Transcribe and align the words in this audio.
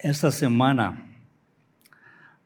Esta 0.00 0.30
semana, 0.30 0.96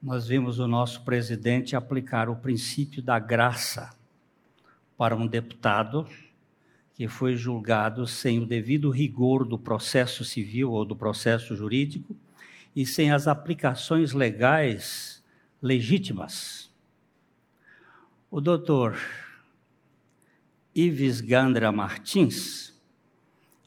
nós 0.02 0.27
vimos 0.27 0.58
o 0.58 0.67
nosso 0.67 1.04
presidente 1.04 1.76
aplicar 1.76 2.30
o 2.30 2.36
princípio 2.36 3.02
da 3.02 3.18
graça 3.18 3.94
para 4.97 5.15
um 5.15 5.26
deputado 5.26 6.08
que 6.94 7.07
foi 7.07 7.36
julgado 7.36 8.07
sem 8.07 8.38
o 8.38 8.46
devido 8.46 8.88
rigor 8.88 9.45
do 9.45 9.59
processo 9.59 10.25
civil 10.25 10.73
ou 10.73 10.82
do 10.82 10.96
processo 10.96 11.54
jurídico 11.54 12.16
e 12.75 12.86
sem 12.86 13.12
as 13.12 13.29
aplicações 13.29 14.14
legais 14.14 15.23
legítimas. 15.61 16.71
O 18.30 18.41
doutor 18.41 18.98
Ives 20.75 21.21
Gandra 21.21 21.71
Martins, 21.71 22.75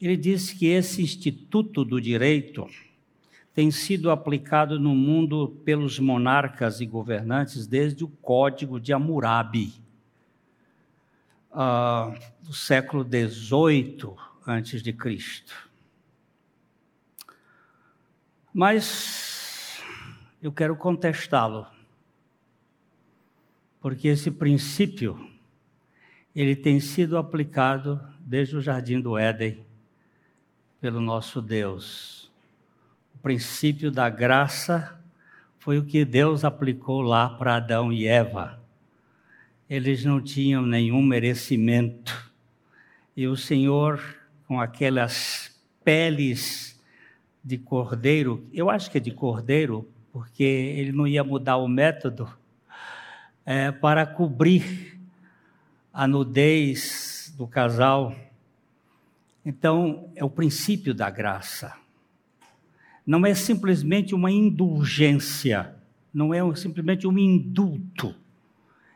ele 0.02 0.16
disse 0.16 0.56
que 0.56 0.66
esse 0.66 1.00
Instituto 1.00 1.84
do 1.84 2.00
Direito 2.00 2.66
tem 3.56 3.70
sido 3.70 4.10
aplicado 4.10 4.78
no 4.78 4.94
mundo 4.94 5.48
pelos 5.64 5.98
monarcas 5.98 6.82
e 6.82 6.84
governantes 6.84 7.66
desde 7.66 8.04
o 8.04 8.08
Código 8.08 8.78
de 8.78 8.92
Hammurabi, 8.92 9.72
uh, 11.52 12.14
do 12.42 12.52
século 12.52 13.02
XVIII 13.02 14.14
Cristo. 14.92 15.54
Mas 18.52 19.82
eu 20.42 20.52
quero 20.52 20.76
contestá-lo, 20.76 21.66
porque 23.80 24.08
esse 24.08 24.30
princípio 24.30 25.30
ele 26.34 26.54
tem 26.54 26.78
sido 26.78 27.16
aplicado 27.16 28.06
desde 28.20 28.54
o 28.54 28.60
jardim 28.60 29.00
do 29.00 29.16
Éden 29.16 29.64
pelo 30.78 31.00
nosso 31.00 31.40
Deus 31.40 32.15
princípio 33.26 33.90
da 33.90 34.08
graça 34.08 34.96
foi 35.58 35.80
o 35.80 35.84
que 35.84 36.04
Deus 36.04 36.44
aplicou 36.44 37.02
lá 37.02 37.28
para 37.28 37.56
Adão 37.56 37.92
e 37.92 38.06
Eva. 38.06 38.62
Eles 39.68 40.04
não 40.04 40.20
tinham 40.20 40.64
nenhum 40.64 41.02
merecimento. 41.02 42.32
E 43.16 43.26
o 43.26 43.36
Senhor, 43.36 44.00
com 44.46 44.60
aquelas 44.60 45.52
peles 45.82 46.80
de 47.42 47.58
cordeiro, 47.58 48.46
eu 48.52 48.70
acho 48.70 48.88
que 48.88 48.98
é 48.98 49.00
de 49.00 49.10
cordeiro, 49.10 49.90
porque 50.12 50.44
ele 50.44 50.92
não 50.92 51.04
ia 51.04 51.24
mudar 51.24 51.56
o 51.56 51.66
método, 51.66 52.30
é, 53.44 53.72
para 53.72 54.06
cobrir 54.06 55.00
a 55.92 56.06
nudez 56.06 57.34
do 57.36 57.48
casal. 57.48 58.14
Então, 59.44 60.12
é 60.14 60.24
o 60.24 60.30
princípio 60.30 60.94
da 60.94 61.10
graça 61.10 61.74
não 63.06 63.24
é 63.24 63.34
simplesmente 63.34 64.14
uma 64.14 64.30
indulgência, 64.30 65.74
não 66.12 66.34
é 66.34 66.54
simplesmente 66.56 67.06
um 67.06 67.16
indulto. 67.16 68.14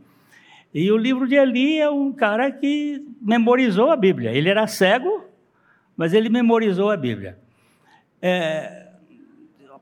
E 0.73 0.89
o 0.89 0.95
livro 0.95 1.27
de 1.27 1.35
Eli 1.35 1.77
é 1.77 1.89
um 1.89 2.13
cara 2.13 2.49
que 2.49 3.05
memorizou 3.21 3.91
a 3.91 3.97
Bíblia. 3.97 4.31
Ele 4.31 4.47
era 4.47 4.65
cego, 4.65 5.25
mas 5.97 6.13
ele 6.13 6.29
memorizou 6.29 6.89
a 6.89 6.95
Bíblia. 6.95 7.37
É, 8.21 8.93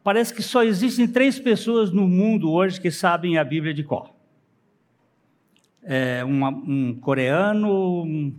parece 0.04 0.34
que 0.34 0.42
só 0.42 0.64
existem 0.64 1.08
três 1.08 1.40
pessoas 1.40 1.92
no 1.92 2.08
mundo 2.08 2.52
hoje 2.52 2.82
que 2.82 2.90
sabem 2.90 3.38
a 3.38 3.44
Bíblia 3.44 3.72
de 3.72 3.84
cor. 3.84 4.10
É, 5.84 6.26
um, 6.26 6.44
um, 6.48 6.96
coreano, 6.96 8.02
um, 8.02 8.36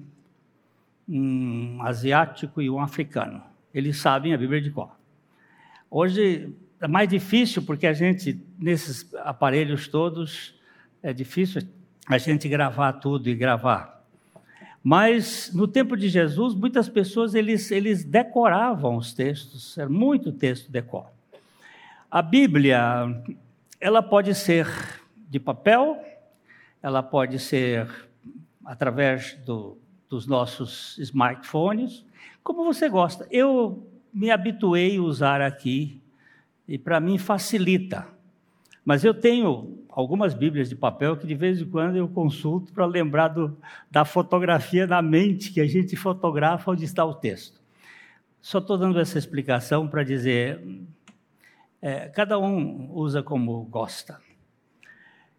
um 1.09 1.79
asiático 1.81 2.61
e 2.61 2.69
um 2.69 2.81
africano. 2.81 3.41
Eles 3.73 3.99
sabem 3.99 4.35
a 4.35 4.37
Bíblia 4.37 4.61
de 4.61 4.73
cor. 4.73 4.91
Hoje, 5.89 6.53
é 6.81 6.89
mais 6.89 7.09
difícil 7.09 7.63
porque 7.63 7.87
a 7.87 7.93
gente, 7.93 8.41
nesses 8.59 9.15
aparelhos 9.17 9.89
todos, 9.89 10.55
é 11.03 11.13
difícil 11.13 11.63
a 12.07 12.19
gente 12.19 12.49
gravar 12.49 12.95
tudo 12.95 13.29
e 13.29 13.35
gravar. 13.35 14.05
Mas 14.83 15.51
no 15.55 15.67
tempo 15.67 15.97
de 15.97 16.09
Jesus, 16.09 16.55
muitas 16.55 16.89
pessoas 16.89 17.35
eles, 17.35 17.71
eles 17.71 18.05
decoravam 18.05 18.97
os 18.97 19.15
textos, 19.15 19.79
era 19.79 19.89
muito 19.89 20.31
texto 20.31 20.71
decor. 20.71 21.07
A 22.11 22.21
Bíblia, 22.21 22.79
ela 23.81 24.03
pode 24.03 24.35
ser 24.35 24.69
de 25.17 25.41
papel, 25.41 25.99
ela 26.83 27.03
pode 27.03 27.39
ser 27.39 27.89
através 28.63 29.35
do, 29.47 29.79
dos 30.09 30.27
nossos 30.27 30.99
smartphones, 30.99 32.05
como 32.43 32.63
você 32.63 32.89
gosta. 32.89 33.27
Eu 33.31 33.91
me 34.13 34.31
habituei 34.31 34.99
a 34.99 35.03
usar 35.03 35.41
aqui 35.41 36.04
e 36.67 36.79
para 36.79 37.01
mim 37.01 37.19
facilita. 37.19 38.07
Mas 38.85 39.05
eu 39.05 39.15
tenho 39.15 39.79
algumas 39.89 40.35
Bíblias 40.35 40.69
de 40.69 40.77
papel 40.77 41.17
que 41.17 41.27
de 41.27 41.35
vez 41.35 41.61
em 41.61 41.67
quando 41.67 41.97
eu 41.97 42.09
consulto 42.09 42.73
para 42.73 42.85
lembrar 42.85 43.29
do, 43.29 43.57
da 43.91 44.05
fotografia 44.05 44.87
na 44.87 45.01
mente 45.01 45.53
que 45.53 45.61
a 45.61 45.67
gente 45.67 45.97
fotografa 45.97 46.71
onde 46.71 46.85
está 46.85 47.05
o 47.05 47.15
texto. 47.15 47.63
Só 48.41 48.59
estou 48.59 48.77
dando 48.77 49.01
essa 49.01 49.17
explicação 49.17 49.89
para 49.89 50.03
dizer, 50.03 50.61
é, 51.81 52.09
cada 52.09 52.39
um 52.39 52.91
usa 52.93 53.23
como 53.23 53.63
gosta. 53.65 54.21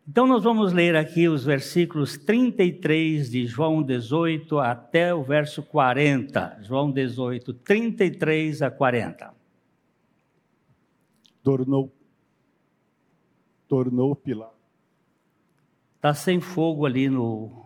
Então, 0.08 0.28
nós 0.28 0.44
vamos 0.44 0.72
ler 0.72 0.96
aqui 0.96 1.28
os 1.28 1.44
versículos 1.44 2.16
33 2.16 3.30
de 3.30 3.48
João 3.48 3.82
18 3.82 4.60
até 4.60 5.14
o 5.14 5.24
verso 5.24 5.64
40. 5.64 6.60
João 6.62 6.92
18, 6.92 7.54
33 7.54 8.62
a 8.62 8.70
40 8.70 9.45
tornou 11.46 11.92
tornou 13.68 14.16
pilar. 14.16 14.52
Tá 16.02 16.12
sem 16.12 16.42
fogo 16.42 16.88
ali 16.88 17.08
no 17.08 17.64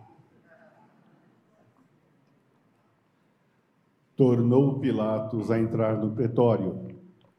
Tornou 4.14 4.78
Pilatos 4.80 5.50
a 5.50 5.58
entrar 5.58 5.96
no 5.96 6.10
pretório. 6.10 6.88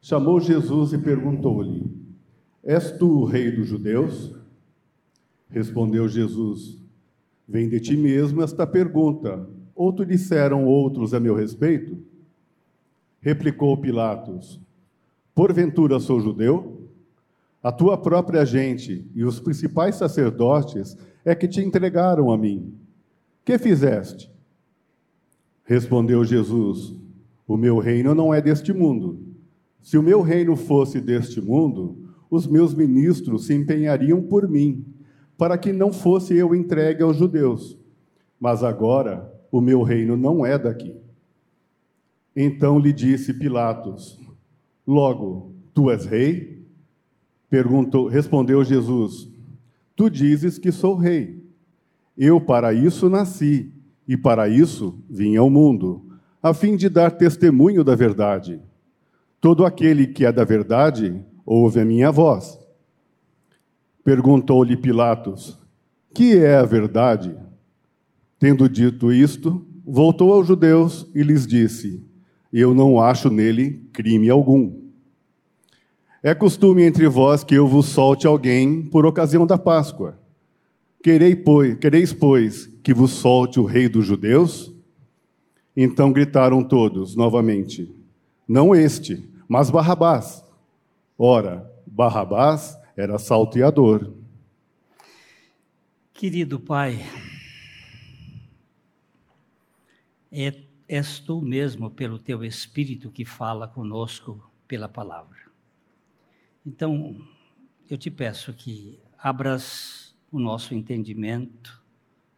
Chamou 0.00 0.40
Jesus 0.40 0.92
e 0.92 0.98
perguntou-lhe: 0.98 1.88
És 2.64 2.90
tu 2.90 3.20
o 3.20 3.24
rei 3.24 3.52
dos 3.52 3.68
judeus? 3.68 4.34
Respondeu 5.48 6.08
Jesus: 6.08 6.82
Vem 7.46 7.68
de 7.68 7.78
ti 7.78 7.96
mesmo 7.96 8.42
esta 8.42 8.66
pergunta. 8.66 9.48
Ou 9.76 9.92
te 9.92 10.04
disseram 10.04 10.66
outros 10.66 11.14
a 11.14 11.20
meu 11.20 11.36
respeito? 11.36 11.96
Replicou 13.20 13.76
Pilatos: 13.76 14.60
Porventura 15.34 15.98
sou 15.98 16.20
judeu? 16.20 16.88
A 17.62 17.70
tua 17.70 17.96
própria 17.96 18.44
gente 18.44 19.08
e 19.14 19.24
os 19.24 19.38
principais 19.38 19.94
sacerdotes 19.94 20.96
é 21.24 21.34
que 21.34 21.46
te 21.46 21.60
entregaram 21.60 22.30
a 22.30 22.36
mim. 22.36 22.74
Que 23.44 23.56
fizeste? 23.56 24.30
Respondeu 25.64 26.24
Jesus: 26.24 26.94
O 27.46 27.56
meu 27.56 27.78
reino 27.78 28.14
não 28.14 28.34
é 28.34 28.40
deste 28.40 28.72
mundo. 28.72 29.20
Se 29.80 29.96
o 29.96 30.02
meu 30.02 30.22
reino 30.22 30.56
fosse 30.56 31.00
deste 31.00 31.40
mundo, 31.40 31.96
os 32.30 32.46
meus 32.46 32.74
ministros 32.74 33.46
se 33.46 33.54
empenhariam 33.54 34.22
por 34.22 34.48
mim, 34.48 34.84
para 35.36 35.56
que 35.58 35.72
não 35.72 35.92
fosse 35.92 36.34
eu 36.34 36.54
entregue 36.54 37.02
aos 37.02 37.16
judeus. 37.16 37.78
Mas 38.38 38.62
agora 38.64 39.32
o 39.50 39.60
meu 39.60 39.82
reino 39.82 40.16
não 40.16 40.44
é 40.44 40.58
daqui. 40.58 40.96
Então 42.34 42.78
lhe 42.78 42.92
disse 42.92 43.34
Pilatos: 43.34 44.18
Logo, 44.86 45.54
tu 45.72 45.90
és 45.90 46.04
rei? 46.04 46.66
Perguntou, 47.48 48.08
respondeu 48.08 48.64
Jesus: 48.64 49.28
Tu 49.94 50.10
dizes 50.10 50.58
que 50.58 50.72
sou 50.72 50.96
rei. 50.96 51.42
Eu 52.16 52.40
para 52.40 52.72
isso 52.72 53.08
nasci 53.08 53.72
e 54.06 54.16
para 54.16 54.48
isso 54.48 54.98
vim 55.08 55.36
ao 55.36 55.48
mundo, 55.48 56.04
a 56.42 56.52
fim 56.52 56.76
de 56.76 56.88
dar 56.88 57.10
testemunho 57.12 57.84
da 57.84 57.94
verdade. 57.94 58.60
Todo 59.40 59.64
aquele 59.64 60.06
que 60.06 60.24
é 60.24 60.32
da 60.32 60.44
verdade 60.44 61.24
ouve 61.44 61.80
a 61.80 61.84
minha 61.84 62.10
voz. 62.10 62.58
Perguntou-lhe 64.04 64.76
Pilatos: 64.76 65.58
Que 66.14 66.36
é 66.36 66.56
a 66.56 66.64
verdade? 66.64 67.36
Tendo 68.38 68.68
dito 68.68 69.12
isto, 69.12 69.64
voltou 69.84 70.32
aos 70.32 70.46
judeus 70.46 71.08
e 71.14 71.22
lhes 71.22 71.46
disse: 71.46 72.04
Eu 72.52 72.74
não 72.74 73.00
acho 73.00 73.30
nele 73.30 73.88
crime 73.92 74.28
algum. 74.28 74.82
É 76.22 76.34
costume 76.34 76.82
entre 76.82 77.08
vós 77.08 77.42
que 77.42 77.54
eu 77.54 77.66
vos 77.66 77.86
solte 77.86 78.26
alguém 78.26 78.82
por 78.82 79.06
ocasião 79.06 79.46
da 79.46 79.56
Páscoa. 79.56 80.18
Quereis, 81.02 81.36
pois, 81.44 81.76
quereis, 81.78 82.12
pois, 82.12 82.66
que 82.82 82.94
vos 82.94 83.10
solte 83.10 83.58
o 83.58 83.64
rei 83.64 83.88
dos 83.88 84.06
judeus? 84.06 84.72
Então 85.76 86.12
gritaram 86.12 86.62
todos 86.62 87.16
novamente: 87.16 87.90
Não 88.46 88.74
este, 88.74 89.28
mas 89.48 89.70
Barrabás. 89.70 90.44
Ora, 91.18 91.68
Barrabás 91.86 92.78
era 92.96 93.18
salteador. 93.18 94.12
Querido 96.12 96.60
Pai, 96.60 97.04
é, 100.30 100.52
és 100.94 101.18
tu 101.18 101.40
mesmo, 101.40 101.90
pelo 101.90 102.18
teu 102.18 102.44
Espírito, 102.44 103.10
que 103.10 103.24
fala 103.24 103.66
conosco 103.66 104.52
pela 104.68 104.90
palavra. 104.90 105.38
Então, 106.66 107.16
eu 107.88 107.96
te 107.96 108.10
peço 108.10 108.52
que 108.52 109.00
abras 109.16 110.14
o 110.30 110.38
nosso 110.38 110.74
entendimento 110.74 111.82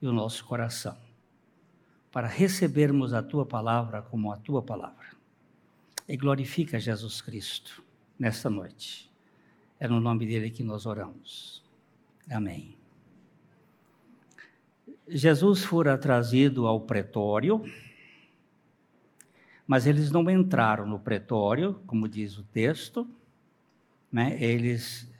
e 0.00 0.06
o 0.06 0.12
nosso 0.12 0.44
coração, 0.44 0.96
para 2.12 2.28
recebermos 2.28 3.12
a 3.12 3.24
tua 3.24 3.44
palavra 3.44 4.02
como 4.02 4.30
a 4.30 4.36
tua 4.36 4.62
palavra. 4.62 5.16
E 6.06 6.16
glorifica 6.16 6.78
Jesus 6.78 7.20
Cristo 7.20 7.82
nesta 8.16 8.48
noite. 8.48 9.10
É 9.80 9.88
no 9.88 9.98
nome 9.98 10.26
dele 10.26 10.48
que 10.48 10.62
nós 10.62 10.86
oramos. 10.86 11.60
Amém. 12.30 12.76
Jesus 15.08 15.64
fora 15.64 15.98
trazido 15.98 16.68
ao 16.68 16.80
pretório, 16.80 17.64
mas 19.66 19.86
eles 19.86 20.10
não 20.10 20.28
entraram 20.30 20.86
no 20.86 20.98
pretório, 20.98 21.80
como 21.86 22.08
diz 22.08 22.38
o 22.38 22.42
texto, 22.42 23.08
né? 24.12 24.36
Eles 24.42 25.12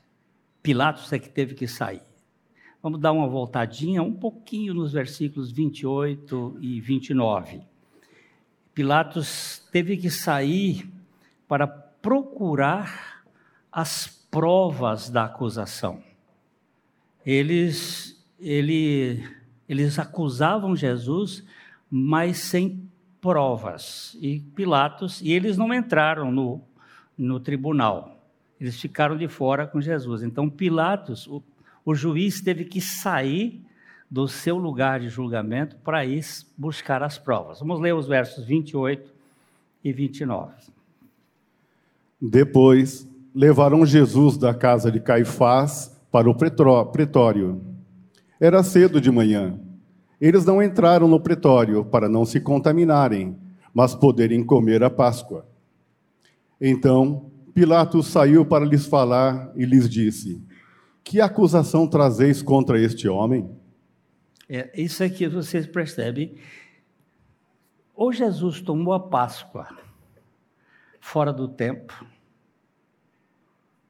Pilatos 0.65 1.13
é 1.13 1.19
que 1.19 1.29
teve 1.29 1.55
que 1.55 1.69
sair. 1.69 2.01
Vamos 2.83 2.99
dar 2.99 3.13
uma 3.13 3.29
voltadinha 3.29 4.03
um 4.03 4.15
pouquinho 4.15 4.73
nos 4.73 4.95
versículos 4.95 5.53
28 5.53 6.57
e 6.59 6.81
29. 6.81 7.61
Pilatos 8.73 9.63
teve 9.71 9.99
que 9.99 10.09
sair 10.09 10.91
para 11.47 11.67
procurar 11.67 13.27
as 13.71 14.07
provas 14.31 15.11
da 15.11 15.27
acusação. 15.27 16.03
Eles, 17.27 18.19
ele, 18.41 19.23
eles 19.69 19.99
acusavam 19.99 20.75
Jesus, 20.75 21.45
mas 21.91 22.39
sem 22.39 22.91
provas. 23.25 24.15
E 24.21 24.41
Pilatos, 24.55 25.23
e 25.23 25.33
eles 25.33 25.57
não 25.57 25.73
entraram 25.73 26.31
no, 26.31 26.61
no 27.17 27.41
tribunal. 27.41 28.23
Eles 28.61 28.79
ficaram 28.79 29.17
de 29.17 29.29
fora 29.29 29.67
com 29.67 29.81
Jesus. 29.81 30.23
Então 30.23 30.51
Pilatos, 30.51 31.27
o 31.27 31.43
o 31.85 31.95
juiz 31.95 32.41
teve 32.41 32.65
que 32.65 32.81
sair 32.81 33.61
do 34.11 34.27
seu 34.27 34.57
lugar 34.57 35.01
de 35.01 35.09
julgamento 35.09 35.77
para 35.85 36.05
ir 36.05 36.25
buscar 36.57 37.03
as 37.03 37.19
provas. 37.19 37.61
Vamos 37.61 37.81
ler 37.81 37.95
os 37.95 38.07
versos 38.07 38.45
28 38.45 39.13
e 39.83 39.93
29. 39.93 40.53
Depois, 42.21 43.07
levaram 43.35 43.85
Jesus 43.85 44.39
da 44.39 44.55
casa 44.55 44.91
de 44.91 44.99
Caifás 44.99 45.95
para 46.11 46.31
o 46.31 46.35
pretório. 46.35 47.61
Era 48.41 48.63
cedo 48.63 49.01
de 49.01 49.11
manhã. 49.11 49.59
Eles 50.25 50.47
não 50.47 50.63
entraram 50.63 51.07
no 51.07 51.21
pretório 51.21 51.85
para 51.85 52.09
não 52.09 52.25
se 52.25 52.41
contaminarem, 52.41 53.37
mas 53.75 53.95
poderem 53.95 54.43
comer 54.43 54.83
a 54.83 54.89
Páscoa. 54.89 55.47
Então, 56.59 57.31
Pilatos 57.53 58.07
saiu 58.07 58.43
para 58.47 58.65
lhes 58.65 58.87
falar 58.87 59.53
e 59.55 59.67
lhes 59.67 59.87
disse: 59.87 60.43
que 61.05 61.21
acusação 61.21 61.87
trazeis 61.87 62.41
contra 62.41 62.81
este 62.81 63.07
homem? 63.07 63.55
É, 64.49 64.71
isso 64.81 65.05
aqui 65.05 65.29
vocês 65.29 65.67
percebem. 65.67 66.37
Ou 67.95 68.11
Jesus 68.11 68.63
tomou 68.63 68.95
a 68.95 69.01
Páscoa 69.01 69.69
fora 70.99 71.35
do 71.35 71.49
tempo, 71.49 72.03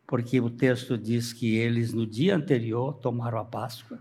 porque 0.05 0.41
o 0.41 0.51
texto 0.51 0.99
diz 0.99 1.33
que 1.33 1.55
eles 1.55 1.95
no 1.95 2.05
dia 2.05 2.35
anterior 2.35 2.95
tomaram 2.95 3.39
a 3.39 3.45
Páscoa, 3.45 4.01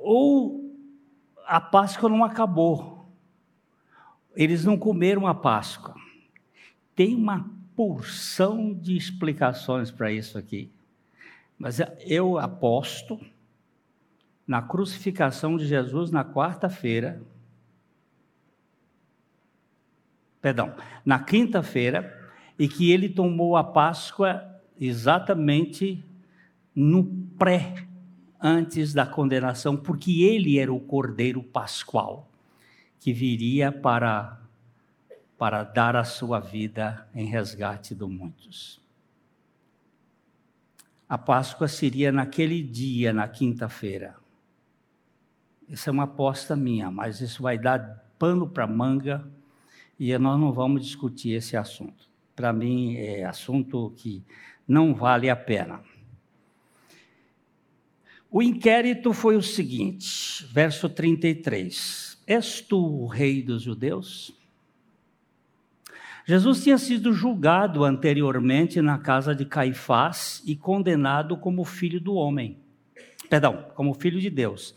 ou 0.00 0.74
a 1.46 1.60
Páscoa 1.60 2.08
não 2.08 2.24
acabou, 2.24 3.06
eles 4.34 4.64
não 4.64 4.78
comeram 4.78 5.26
a 5.26 5.34
Páscoa. 5.34 5.94
Tem 6.94 7.14
uma 7.14 7.50
porção 7.74 8.72
de 8.74 8.96
explicações 8.96 9.90
para 9.90 10.12
isso 10.12 10.38
aqui. 10.38 10.70
Mas 11.58 11.78
eu 12.00 12.38
aposto 12.38 13.20
na 14.46 14.62
crucificação 14.62 15.56
de 15.56 15.66
Jesus 15.66 16.10
na 16.10 16.24
quarta-feira, 16.24 17.20
perdão, 20.40 20.74
na 21.04 21.18
quinta-feira, 21.18 22.32
e 22.58 22.68
que 22.68 22.90
ele 22.90 23.08
tomou 23.08 23.56
a 23.56 23.64
Páscoa 23.64 24.44
exatamente 24.80 26.04
no 26.74 27.04
pré, 27.38 27.86
antes 28.42 28.92
da 28.92 29.06
condenação, 29.06 29.76
porque 29.76 30.22
ele 30.22 30.58
era 30.58 30.72
o 30.72 30.80
Cordeiro 30.80 31.42
Pascual, 31.42 32.28
que 32.98 33.12
viria 33.12 33.70
para, 33.70 34.40
para 35.38 35.64
dar 35.64 35.96
a 35.96 36.04
sua 36.04 36.40
vida 36.40 37.08
em 37.14 37.26
resgate 37.26 37.94
de 37.94 38.04
muitos 38.04 38.80
a 41.10 41.18
Páscoa 41.18 41.66
seria 41.66 42.12
naquele 42.12 42.62
dia, 42.62 43.12
na 43.12 43.26
quinta-feira. 43.26 44.14
Essa 45.68 45.90
é 45.90 45.92
uma 45.92 46.04
aposta 46.04 46.54
minha, 46.54 46.88
mas 46.88 47.20
isso 47.20 47.42
vai 47.42 47.58
dar 47.58 48.04
pano 48.16 48.48
para 48.48 48.64
manga 48.64 49.28
e 49.98 50.16
nós 50.18 50.38
não 50.38 50.52
vamos 50.52 50.86
discutir 50.86 51.32
esse 51.32 51.56
assunto. 51.56 52.08
Para 52.36 52.52
mim, 52.52 52.94
é 52.94 53.24
assunto 53.24 53.92
que 53.96 54.22
não 54.68 54.94
vale 54.94 55.28
a 55.28 55.34
pena. 55.34 55.80
O 58.30 58.40
inquérito 58.40 59.12
foi 59.12 59.36
o 59.36 59.42
seguinte, 59.42 60.46
verso 60.52 60.88
33. 60.88 62.16
És 62.24 62.60
tu 62.60 62.78
o 62.78 63.06
rei 63.08 63.42
dos 63.42 63.62
judeus? 63.62 64.32
Jesus 66.24 66.62
tinha 66.62 66.78
sido 66.78 67.12
julgado 67.12 67.82
anteriormente 67.82 68.80
na 68.80 68.98
casa 68.98 69.34
de 69.34 69.44
Caifás 69.44 70.40
e 70.46 70.54
condenado 70.54 71.36
como 71.36 71.64
filho 71.64 72.00
do 72.00 72.14
homem. 72.14 72.56
Perdão, 73.28 73.66
como 73.74 73.94
filho 73.94 74.20
de 74.20 74.30
Deus. 74.30 74.76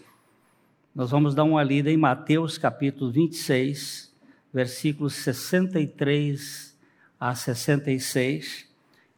Nós 0.95 1.11
vamos 1.11 1.35
dar 1.35 1.43
uma 1.43 1.61
lida 1.61 1.91
em 1.91 1.97
Mateus 1.97 2.57
capítulo 2.57 3.11
26, 3.11 4.11
versículos 4.51 5.13
63 5.13 6.75
a 7.19 7.35
66, 7.35 8.67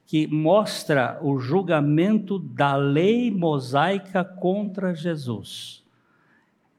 que 0.05 0.27
mostra 0.27 1.19
o 1.21 1.39
julgamento 1.39 2.37
da 2.37 2.75
lei 2.75 3.31
mosaica 3.31 4.23
contra 4.23 4.93
Jesus. 4.93 5.83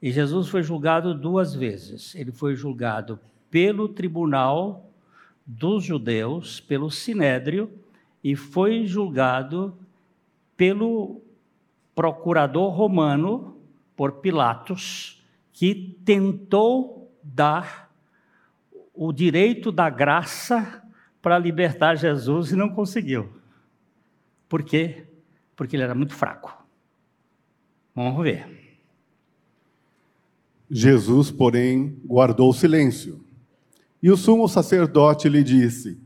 E 0.01 0.13
Jesus 0.13 0.49
foi 0.49 0.63
julgado 0.63 1.13
duas 1.13 1.55
vezes. 1.55 2.15
Ele 2.15 2.31
foi 2.31 2.55
julgado 2.55 3.19
pelo 3.51 3.89
tribunal 3.89 4.89
dos 5.45 5.85
judeus, 5.85 6.61
pelo 6.61 6.91
sinédrio, 6.91 7.71
e 8.23 8.37
foi 8.37 8.87
julgado 8.87 9.77
pelo 10.57 11.21
procurador 11.95 12.71
romano, 12.71 13.57
por 13.97 14.13
Pilatos, 14.21 15.23
que 15.53 15.97
tentou 16.05 17.11
dar 17.23 17.91
o 18.95 19.13
direito 19.13 19.73
da 19.73 19.91
graça 19.91 20.86
para 21.27 21.41
libertar 21.41 21.97
Jesus 21.97 22.53
e 22.53 22.55
não 22.55 22.69
conseguiu. 22.69 23.29
Por 24.49 24.63
quê? 24.63 25.07
Porque 25.57 25.75
ele 25.75 25.83
era 25.83 25.93
muito 25.93 26.15
fraco. 26.15 26.65
Vamos 27.93 28.23
ver. 28.23 28.47
Jesus, 30.71 31.33
porém, 31.33 31.99
guardou 32.05 32.53
silêncio. 32.53 33.25
E 34.01 34.09
o 34.09 34.17
sumo 34.17 34.47
sacerdote 34.47 35.29
lhe 35.29 35.43
disse: 35.43 35.99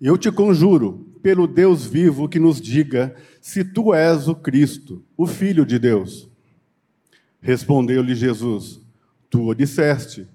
Eu 0.00 0.16
te 0.16 0.32
conjuro, 0.32 1.06
pelo 1.22 1.46
Deus 1.46 1.84
vivo, 1.84 2.26
que 2.26 2.38
nos 2.38 2.58
diga 2.58 3.14
se 3.42 3.62
tu 3.62 3.92
és 3.92 4.28
o 4.28 4.34
Cristo, 4.34 5.04
o 5.14 5.26
Filho 5.26 5.66
de 5.66 5.78
Deus. 5.78 6.26
Respondeu-lhe 7.38 8.14
Jesus: 8.14 8.80
Tu 9.28 9.46
o 9.46 9.54
disseste. 9.54 10.26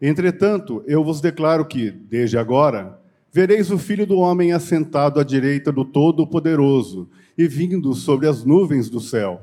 Entretanto, 0.00 0.84
eu 0.86 1.02
vos 1.02 1.20
declaro 1.20 1.66
que, 1.66 1.90
desde 1.90 2.38
agora, 2.38 2.99
vereis 3.32 3.70
o 3.70 3.78
Filho 3.78 4.06
do 4.06 4.18
Homem 4.18 4.52
assentado 4.52 5.20
à 5.20 5.24
direita 5.24 5.70
do 5.70 5.84
Todo-Poderoso 5.84 7.08
e 7.36 7.46
vindo 7.46 7.94
sobre 7.94 8.26
as 8.26 8.44
nuvens 8.44 8.90
do 8.90 9.00
céu. 9.00 9.42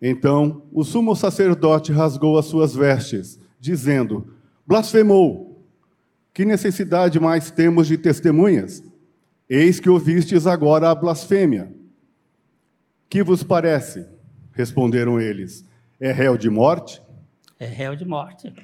Então 0.00 0.62
o 0.72 0.84
sumo 0.84 1.14
sacerdote 1.14 1.92
rasgou 1.92 2.38
as 2.38 2.46
suas 2.46 2.74
vestes, 2.74 3.38
dizendo: 3.58 4.34
Blasfemou! 4.66 5.50
Que 6.32 6.44
necessidade 6.44 7.18
mais 7.18 7.50
temos 7.50 7.86
de 7.86 7.98
testemunhas? 7.98 8.82
Eis 9.48 9.80
que 9.80 9.90
ouvistes 9.90 10.46
agora 10.46 10.90
a 10.90 10.94
blasfêmia. 10.94 11.74
Que 13.08 13.22
vos 13.22 13.42
parece? 13.42 14.06
Responderam 14.52 15.20
eles: 15.20 15.64
É 15.98 16.12
réu 16.12 16.38
de 16.38 16.48
morte? 16.48 17.02
É 17.58 17.66
réu 17.66 17.96
de 17.96 18.04
morte. 18.06 18.54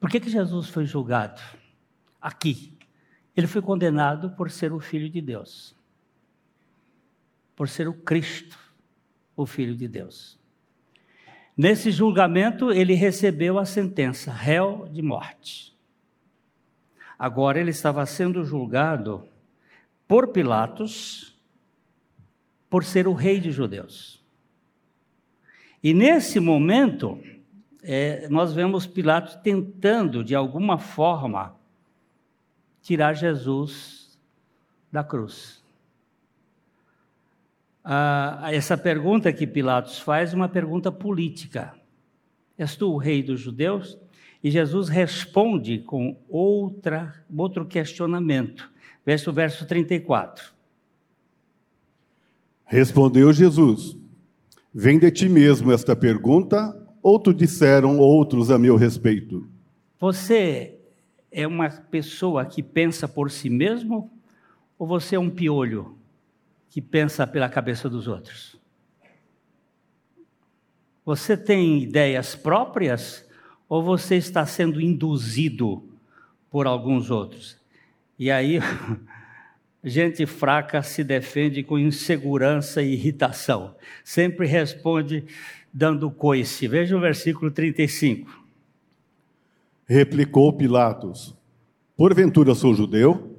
Por 0.00 0.10
que, 0.10 0.18
que 0.18 0.30
Jesus 0.30 0.68
foi 0.68 0.84
julgado? 0.84 1.40
Aqui. 2.22 2.78
Ele 3.36 3.46
foi 3.46 3.60
condenado 3.60 4.30
por 4.30 4.50
ser 4.50 4.72
o 4.72 4.78
Filho 4.78 5.10
de 5.10 5.20
Deus, 5.20 5.74
por 7.56 7.68
ser 7.68 7.88
o 7.88 7.94
Cristo, 7.94 8.58
o 9.36 9.44
Filho 9.44 9.74
de 9.74 9.88
Deus. 9.88 10.38
Nesse 11.56 11.90
julgamento, 11.90 12.70
ele 12.70 12.94
recebeu 12.94 13.58
a 13.58 13.64
sentença, 13.64 14.32
réu 14.32 14.88
de 14.90 15.02
morte. 15.02 15.76
Agora 17.18 17.60
ele 17.60 17.70
estava 17.70 18.04
sendo 18.06 18.44
julgado 18.44 19.28
por 20.08 20.28
Pilatos, 20.28 21.38
por 22.68 22.84
ser 22.84 23.06
o 23.06 23.12
rei 23.12 23.38
de 23.38 23.50
judeus. 23.50 24.22
E 25.82 25.92
nesse 25.92 26.38
momento, 26.40 27.18
é, 27.82 28.28
nós 28.28 28.52
vemos 28.52 28.86
Pilatos 28.86 29.36
tentando, 29.36 30.24
de 30.24 30.34
alguma 30.34 30.78
forma, 30.78 31.56
tirar 32.82 33.14
Jesus 33.14 34.18
da 34.90 35.02
cruz. 35.02 35.62
Ah, 37.84 38.48
essa 38.52 38.76
pergunta 38.76 39.32
que 39.32 39.46
Pilatos 39.46 39.98
faz 39.98 40.32
é 40.32 40.36
uma 40.36 40.48
pergunta 40.48 40.92
política. 40.92 41.74
És 42.58 42.76
tu 42.76 42.92
o 42.92 42.98
rei 42.98 43.22
dos 43.22 43.40
judeus? 43.40 43.98
E 44.42 44.50
Jesus 44.50 44.88
responde 44.88 45.78
com 45.78 46.16
outra, 46.28 47.14
outro 47.34 47.64
questionamento. 47.64 48.70
Verso, 49.04 49.32
verso 49.32 49.66
34. 49.66 50.52
Respondeu 52.64 53.32
Jesus: 53.32 53.96
Vem 54.72 54.98
de 54.98 55.10
ti 55.10 55.28
mesmo 55.28 55.72
esta 55.72 55.94
pergunta, 55.96 56.76
ou 57.02 57.18
tu 57.18 57.34
disseram 57.34 57.98
outros 57.98 58.50
a 58.50 58.58
meu 58.58 58.76
respeito? 58.76 59.48
Você 59.98 60.71
é 61.32 61.46
uma 61.46 61.70
pessoa 61.70 62.44
que 62.44 62.62
pensa 62.62 63.08
por 63.08 63.30
si 63.30 63.48
mesmo, 63.48 64.10
ou 64.78 64.86
você 64.86 65.16
é 65.16 65.18
um 65.18 65.30
piolho 65.30 65.98
que 66.68 66.80
pensa 66.80 67.26
pela 67.26 67.48
cabeça 67.48 67.88
dos 67.88 68.06
outros? 68.06 68.60
Você 71.04 71.36
tem 71.36 71.82
ideias 71.82 72.36
próprias 72.36 73.28
ou 73.68 73.82
você 73.82 74.16
está 74.16 74.44
sendo 74.46 74.80
induzido 74.80 75.88
por 76.50 76.66
alguns 76.66 77.10
outros? 77.10 77.56
E 78.18 78.30
aí, 78.30 78.60
gente 79.82 80.26
fraca 80.26 80.82
se 80.82 81.02
defende 81.02 81.62
com 81.62 81.78
insegurança 81.78 82.82
e 82.82 82.92
irritação. 82.92 83.74
Sempre 84.04 84.46
responde 84.46 85.24
dando 85.72 86.10
coice. 86.10 86.68
Veja 86.68 86.96
o 86.96 87.00
versículo 87.00 87.50
35. 87.50 88.41
Replicou 89.86 90.52
Pilatos: 90.52 91.36
Porventura 91.96 92.54
sou 92.54 92.74
judeu? 92.74 93.32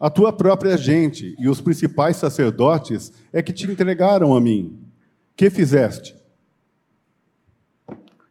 A 0.00 0.08
tua 0.08 0.32
própria 0.32 0.76
gente 0.76 1.34
e 1.38 1.48
os 1.48 1.60
principais 1.60 2.16
sacerdotes 2.16 3.12
é 3.32 3.42
que 3.42 3.52
te 3.52 3.68
entregaram 3.70 4.34
a 4.34 4.40
mim. 4.40 4.78
Que 5.34 5.50
fizeste? 5.50 6.16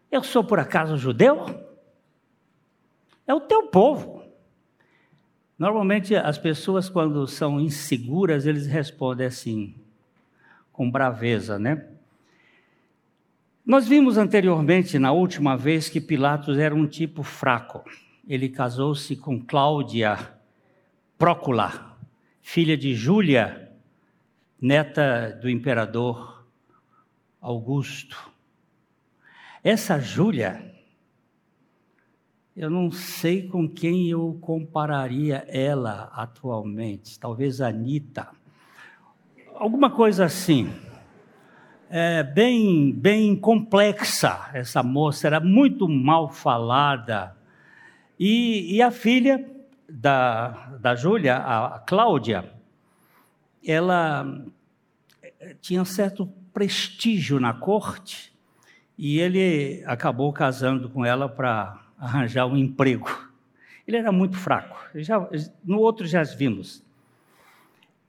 Eu 0.10 0.24
sou 0.24 0.44
por 0.44 0.60
acaso 0.60 0.96
judeu? 0.96 1.46
É 3.26 3.34
o 3.34 3.42
teu 3.42 3.68
povo. 3.68 4.24
Normalmente 5.60 6.16
as 6.16 6.38
pessoas, 6.38 6.88
quando 6.88 7.28
são 7.28 7.60
inseguras, 7.60 8.46
eles 8.46 8.68
respondem 8.68 9.28
assim, 9.28 9.76
com 10.72 10.90
braveza, 10.90 11.60
né? 11.60 11.88
Nós 13.68 13.86
vimos 13.86 14.18
anteriormente, 14.18 14.98
na 14.98 15.12
última 15.12 15.58
vez, 15.58 15.90
que 15.90 16.00
Pilatos 16.00 16.58
era 16.58 16.74
um 16.74 16.88
tipo 16.88 17.22
fraco. 17.22 17.84
Ele 18.26 18.48
casou-se 18.48 19.14
com 19.18 19.44
Cláudia 19.44 20.18
Prócula, 21.18 21.98
filha 22.42 22.78
de 22.78 22.96
Júlia, 22.96 23.70
neta 24.62 25.38
do 25.42 25.50
imperador 25.50 26.48
Augusto. 27.42 28.32
Essa 29.62 30.00
Júlia, 30.00 30.74
eu 32.56 32.70
não 32.70 32.90
sei 32.90 33.50
com 33.50 33.68
quem 33.68 34.08
eu 34.08 34.38
compararia 34.40 35.46
ela 35.50 36.10
atualmente, 36.14 37.20
talvez 37.20 37.60
Anitta, 37.60 38.30
alguma 39.56 39.90
coisa 39.90 40.24
assim. 40.24 40.87
É, 41.90 42.22
bem, 42.22 42.92
bem 42.92 43.36
complexa 43.36 44.50
essa 44.54 44.84
moça, 44.84 45.28
era 45.28 45.40
muito 45.40 45.88
mal 45.88 46.30
falada. 46.30 47.36
E, 48.20 48.76
e 48.76 48.82
a 48.82 48.92
filha 48.92 49.46
da, 49.90 50.78
da 50.80 50.96
Júlia, 50.96 51.38
a 51.38 51.80
Cláudia, 51.80 52.52
ela 53.66 54.26
eh, 55.22 55.56
tinha 55.62 55.86
certo 55.86 56.28
prestígio 56.54 57.40
na 57.40 57.54
corte 57.54 58.34
e 58.98 59.20
ele 59.20 59.84
acabou 59.86 60.34
casando 60.34 60.90
com 60.90 61.06
ela 61.06 61.30
para 61.30 61.80
arranjar 61.98 62.48
um 62.48 62.58
emprego. 62.58 63.10
Ele 63.88 63.96
era 63.96 64.12
muito 64.12 64.36
fraco. 64.36 64.78
Já, 64.96 65.26
no 65.64 65.80
outro 65.80 66.06
já 66.06 66.24
vimos. 66.24 66.84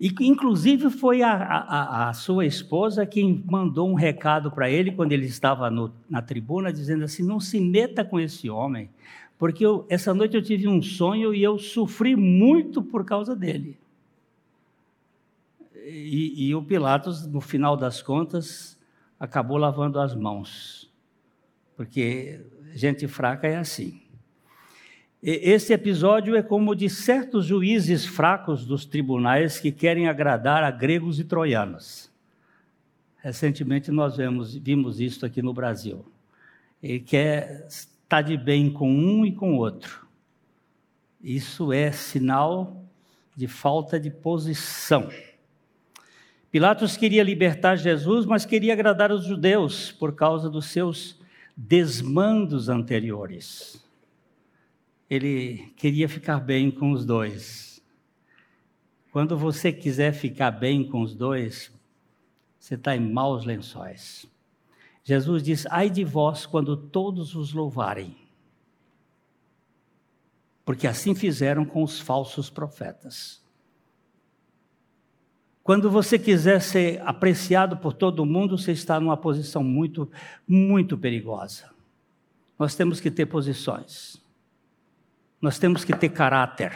E, 0.00 0.14
inclusive, 0.20 0.90
foi 0.90 1.22
a, 1.22 1.32
a, 1.32 2.08
a, 2.08 2.12
sua 2.12 2.46
esposa 2.46 3.04
quem 3.04 3.42
mandou 3.46 3.88
um 3.90 3.94
recado 3.94 4.50
para 4.50 4.70
ele 4.70 4.92
quando 4.92 5.10
ele 5.10 5.26
estava 5.26 5.68
no, 5.70 5.92
na 6.08 6.22
tribuna, 6.22 6.72
dizendo 6.72 7.04
assim: 7.04 7.24
não 7.24 7.40
se 7.40 7.60
meta 7.60 8.04
com 8.04 8.20
esse 8.20 8.48
homem, 8.48 8.88
porque 9.36 9.66
eu, 9.66 9.84
essa 9.88 10.14
noite 10.14 10.36
eu 10.36 10.42
tive 10.42 10.68
um 10.68 10.80
sonho 10.80 11.34
e 11.34 11.42
eu 11.42 11.58
sofri 11.58 12.14
muito 12.14 12.80
por 12.80 13.04
causa 13.04 13.34
dele. 13.34 13.76
E, 15.74 16.48
e 16.48 16.54
o 16.54 16.62
Pilatos, 16.62 17.26
no 17.26 17.40
final 17.40 17.76
das 17.76 18.00
contas, 18.00 18.78
acabou 19.18 19.56
lavando 19.56 19.98
as 19.98 20.14
mãos, 20.14 20.92
porque 21.76 22.40
gente 22.74 23.08
fraca 23.08 23.48
é 23.48 23.56
assim. 23.56 24.00
Esse 25.20 25.72
episódio 25.72 26.36
é 26.36 26.42
como 26.42 26.76
de 26.76 26.88
certos 26.88 27.44
juízes 27.44 28.06
fracos 28.06 28.64
dos 28.64 28.84
tribunais 28.84 29.58
que 29.58 29.72
querem 29.72 30.06
agradar 30.06 30.62
a 30.62 30.70
gregos 30.70 31.18
e 31.18 31.24
troianos. 31.24 32.08
Recentemente 33.16 33.90
nós 33.90 34.16
vemos, 34.16 34.54
vimos 34.54 35.00
isso 35.00 35.26
aqui 35.26 35.42
no 35.42 35.52
Brasil. 35.52 36.04
Ele 36.80 37.00
quer 37.00 37.66
está 37.68 38.22
de 38.22 38.36
bem 38.36 38.70
com 38.70 38.88
um 38.88 39.26
e 39.26 39.32
com 39.32 39.56
outro. 39.56 40.06
Isso 41.20 41.72
é 41.72 41.90
sinal 41.90 42.84
de 43.34 43.48
falta 43.48 43.98
de 43.98 44.10
posição. 44.10 45.10
Pilatos 46.50 46.96
queria 46.96 47.24
libertar 47.24 47.76
Jesus, 47.76 48.24
mas 48.24 48.46
queria 48.46 48.72
agradar 48.72 49.10
os 49.10 49.24
judeus 49.24 49.90
por 49.90 50.14
causa 50.14 50.48
dos 50.48 50.66
seus 50.66 51.20
desmandos 51.56 52.68
anteriores. 52.68 53.87
Ele 55.08 55.72
queria 55.76 56.08
ficar 56.08 56.38
bem 56.40 56.70
com 56.70 56.92
os 56.92 57.04
dois. 57.04 57.82
Quando 59.10 59.36
você 59.36 59.72
quiser 59.72 60.12
ficar 60.12 60.50
bem 60.50 60.88
com 60.88 61.00
os 61.00 61.14
dois, 61.14 61.72
você 62.58 62.74
está 62.74 62.94
em 62.94 63.00
maus 63.00 63.44
lençóis. 63.44 64.26
Jesus 65.02 65.42
diz: 65.42 65.66
Ai 65.70 65.88
de 65.88 66.04
vós 66.04 66.44
quando 66.44 66.76
todos 66.76 67.34
os 67.34 67.54
louvarem, 67.54 68.14
porque 70.64 70.86
assim 70.86 71.14
fizeram 71.14 71.64
com 71.64 71.82
os 71.82 71.98
falsos 71.98 72.50
profetas. 72.50 73.42
Quando 75.62 75.90
você 75.90 76.18
quiser 76.18 76.60
ser 76.60 77.00
apreciado 77.02 77.76
por 77.76 77.92
todo 77.92 78.24
mundo, 78.24 78.56
você 78.56 78.72
está 78.72 78.98
numa 78.98 79.16
posição 79.16 79.62
muito, 79.62 80.10
muito 80.46 80.96
perigosa. 80.96 81.70
Nós 82.58 82.74
temos 82.74 83.00
que 83.00 83.10
ter 83.10 83.26
posições. 83.26 84.27
Nós 85.40 85.58
temos 85.58 85.84
que 85.84 85.96
ter 85.96 86.08
caráter. 86.08 86.72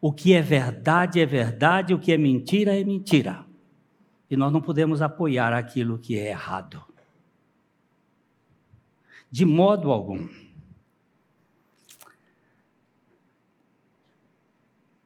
O 0.00 0.12
que 0.12 0.34
é 0.34 0.42
verdade 0.42 1.20
é 1.20 1.26
verdade, 1.26 1.94
o 1.94 1.98
que 1.98 2.12
é 2.12 2.18
mentira 2.18 2.78
é 2.78 2.84
mentira. 2.84 3.44
E 4.30 4.36
nós 4.36 4.52
não 4.52 4.60
podemos 4.60 5.00
apoiar 5.00 5.52
aquilo 5.52 5.98
que 5.98 6.18
é 6.18 6.28
errado. 6.28 6.82
De 9.30 9.44
modo 9.44 9.90
algum. 9.90 10.28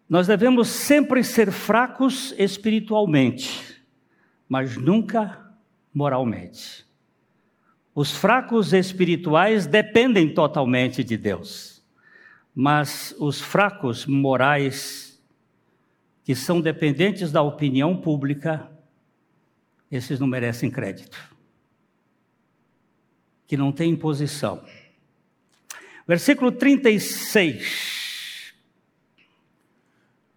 Nós 0.09 0.27
devemos 0.27 0.69
sempre 0.69 1.23
ser 1.23 1.53
fracos 1.53 2.35
espiritualmente, 2.37 3.81
mas 4.49 4.77
nunca 4.77 5.55
moralmente. 5.95 6.85
Os 7.95 8.11
fracos 8.11 8.73
espirituais 8.73 9.67
dependem 9.67 10.33
totalmente 10.35 11.05
de 11.05 11.17
Deus, 11.17 11.80
mas 12.55 13.15
os 13.19 13.41
fracos 13.41 14.07
morais, 14.07 15.21
que 16.25 16.35
são 16.35 16.61
dependentes 16.61 17.33
da 17.33 17.43
opinião 17.43 17.97
pública, 17.97 18.71
esses 19.91 20.21
não 20.21 20.27
merecem 20.27 20.71
crédito, 20.71 21.19
que 23.47 23.57
não 23.57 23.73
têm 23.73 23.97
posição. 23.97 24.63
Versículo 26.07 26.53
36. 26.53 27.91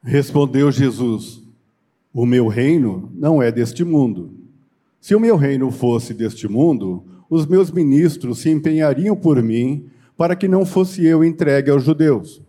Respondeu 0.03 0.71
Jesus: 0.71 1.41
O 2.13 2.25
meu 2.25 2.47
reino 2.47 3.11
não 3.15 3.41
é 3.41 3.51
deste 3.51 3.83
mundo. 3.83 4.39
Se 4.99 5.15
o 5.15 5.19
meu 5.19 5.35
reino 5.35 5.71
fosse 5.71 6.13
deste 6.13 6.47
mundo, 6.47 7.05
os 7.29 7.45
meus 7.45 7.71
ministros 7.71 8.39
se 8.39 8.49
empenhariam 8.49 9.15
por 9.15 9.41
mim 9.41 9.89
para 10.17 10.35
que 10.35 10.47
não 10.47 10.65
fosse 10.65 11.05
eu 11.05 11.23
entregue 11.23 11.71
aos 11.71 11.83
judeus. 11.83 12.41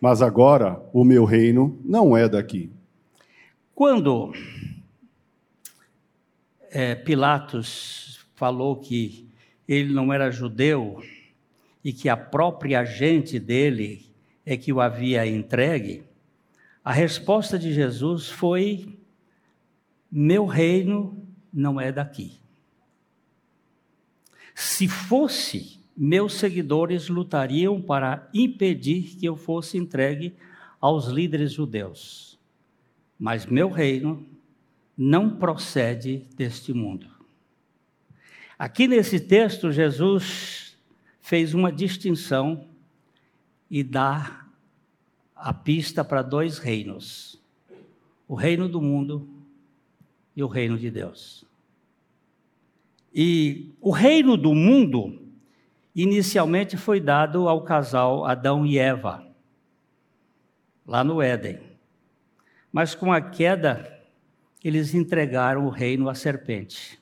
Mas 0.00 0.20
agora 0.20 0.82
o 0.92 1.04
meu 1.04 1.24
reino 1.24 1.80
não 1.84 2.16
é 2.16 2.28
daqui. 2.28 2.72
Quando 3.74 4.32
é, 6.70 6.94
Pilatos 6.94 8.24
falou 8.34 8.76
que 8.76 9.28
ele 9.68 9.92
não 9.92 10.12
era 10.12 10.30
judeu 10.30 11.02
e 11.84 11.92
que 11.92 12.08
a 12.08 12.16
própria 12.16 12.84
gente 12.84 13.38
dele 13.38 14.10
é 14.44 14.56
que 14.56 14.72
o 14.72 14.80
havia 14.80 15.26
entregue, 15.26 16.04
a 16.84 16.92
resposta 16.92 17.58
de 17.58 17.72
Jesus 17.72 18.28
foi: 18.28 18.98
Meu 20.10 20.46
reino 20.46 21.26
não 21.52 21.80
é 21.80 21.92
daqui. 21.92 22.40
Se 24.54 24.88
fosse, 24.88 25.81
meus 25.96 26.34
seguidores 26.34 27.08
lutariam 27.08 27.80
para 27.80 28.28
impedir 28.32 29.16
que 29.16 29.26
eu 29.26 29.36
fosse 29.36 29.76
entregue 29.76 30.34
aos 30.80 31.06
líderes 31.06 31.52
judeus. 31.52 32.38
Mas 33.18 33.46
meu 33.46 33.70
reino 33.70 34.26
não 34.96 35.36
procede 35.36 36.26
deste 36.36 36.72
mundo. 36.72 37.06
Aqui 38.58 38.86
nesse 38.86 39.20
texto, 39.20 39.72
Jesus 39.72 40.76
fez 41.20 41.54
uma 41.54 41.70
distinção 41.70 42.66
e 43.70 43.82
dá 43.82 44.46
a 45.34 45.52
pista 45.52 46.04
para 46.04 46.22
dois 46.22 46.58
reinos: 46.58 47.40
o 48.26 48.34
reino 48.34 48.68
do 48.68 48.80
mundo 48.80 49.28
e 50.34 50.42
o 50.42 50.46
reino 50.46 50.78
de 50.78 50.90
Deus. 50.90 51.44
E 53.14 53.70
o 53.80 53.90
reino 53.90 54.36
do 54.36 54.54
mundo 54.54 55.21
inicialmente 55.94 56.76
foi 56.76 57.00
dado 57.00 57.48
ao 57.48 57.62
casal 57.62 58.24
Adão 58.24 58.64
e 58.64 58.78
Eva, 58.78 59.26
lá 60.86 61.04
no 61.04 61.20
Éden. 61.20 61.60
Mas 62.72 62.94
com 62.94 63.12
a 63.12 63.20
queda, 63.20 64.00
eles 64.64 64.94
entregaram 64.94 65.66
o 65.66 65.70
reino 65.70 66.08
à 66.08 66.14
serpente. 66.14 67.00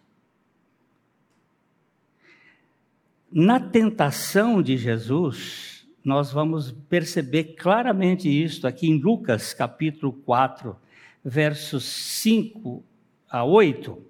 Na 3.30 3.60
tentação 3.60 4.60
de 4.60 4.76
Jesus, 4.76 5.86
nós 6.04 6.32
vamos 6.32 6.72
perceber 6.72 7.54
claramente 7.54 8.28
isso 8.28 8.66
aqui 8.66 8.88
em 8.88 8.98
Lucas 8.98 9.54
capítulo 9.54 10.12
4, 10.12 10.76
versos 11.24 11.84
5 11.84 12.82
a 13.28 13.44
8, 13.44 14.02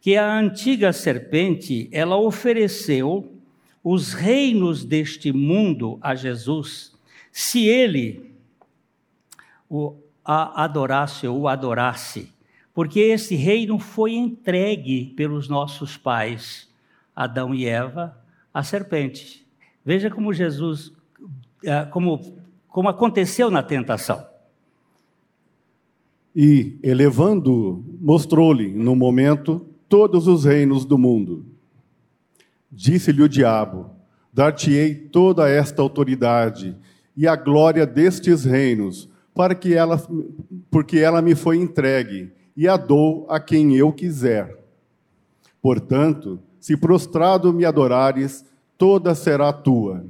que 0.00 0.16
a 0.16 0.36
antiga 0.36 0.92
serpente, 0.92 1.88
ela 1.92 2.16
ofereceu 2.16 3.35
os 3.88 4.12
reinos 4.12 4.84
deste 4.84 5.32
mundo 5.32 5.96
a 6.00 6.16
Jesus, 6.16 6.92
se 7.30 7.68
ele 7.68 8.34
o 9.70 9.94
adorasse 10.24 11.28
ou 11.28 11.42
o 11.42 11.48
adorasse, 11.48 12.32
porque 12.74 12.98
esse 12.98 13.36
reino 13.36 13.78
foi 13.78 14.14
entregue 14.14 15.14
pelos 15.16 15.48
nossos 15.48 15.96
pais, 15.96 16.68
Adão 17.14 17.54
e 17.54 17.64
Eva, 17.64 18.20
à 18.52 18.64
serpente. 18.64 19.46
Veja 19.84 20.10
como 20.10 20.34
Jesus 20.34 20.92
é, 21.62 21.84
como, 21.84 22.40
como 22.66 22.88
aconteceu 22.88 23.52
na 23.52 23.62
tentação. 23.62 24.26
E, 26.34 26.76
elevando, 26.82 27.84
mostrou-lhe, 28.00 28.68
no 28.68 28.96
momento, 28.96 29.64
todos 29.88 30.26
os 30.26 30.44
reinos 30.44 30.84
do 30.84 30.98
mundo. 30.98 31.55
Disse-lhe 32.76 33.22
o 33.22 33.28
diabo: 33.28 33.90
Dar-te-ei 34.30 34.94
toda 34.94 35.48
esta 35.48 35.80
autoridade 35.80 36.76
e 37.16 37.26
a 37.26 37.34
glória 37.34 37.86
destes 37.86 38.44
reinos, 38.44 39.08
para 39.34 39.54
que 39.54 39.72
ela, 39.72 39.98
porque 40.70 40.98
ela 40.98 41.22
me 41.22 41.34
foi 41.34 41.56
entregue, 41.56 42.30
e 42.54 42.68
a 42.68 42.76
dou 42.76 43.26
a 43.30 43.40
quem 43.40 43.74
eu 43.74 43.90
quiser. 43.94 44.62
Portanto, 45.62 46.38
se 46.60 46.76
prostrado 46.76 47.50
me 47.50 47.64
adorares, 47.64 48.44
toda 48.76 49.14
será 49.14 49.54
tua. 49.54 50.04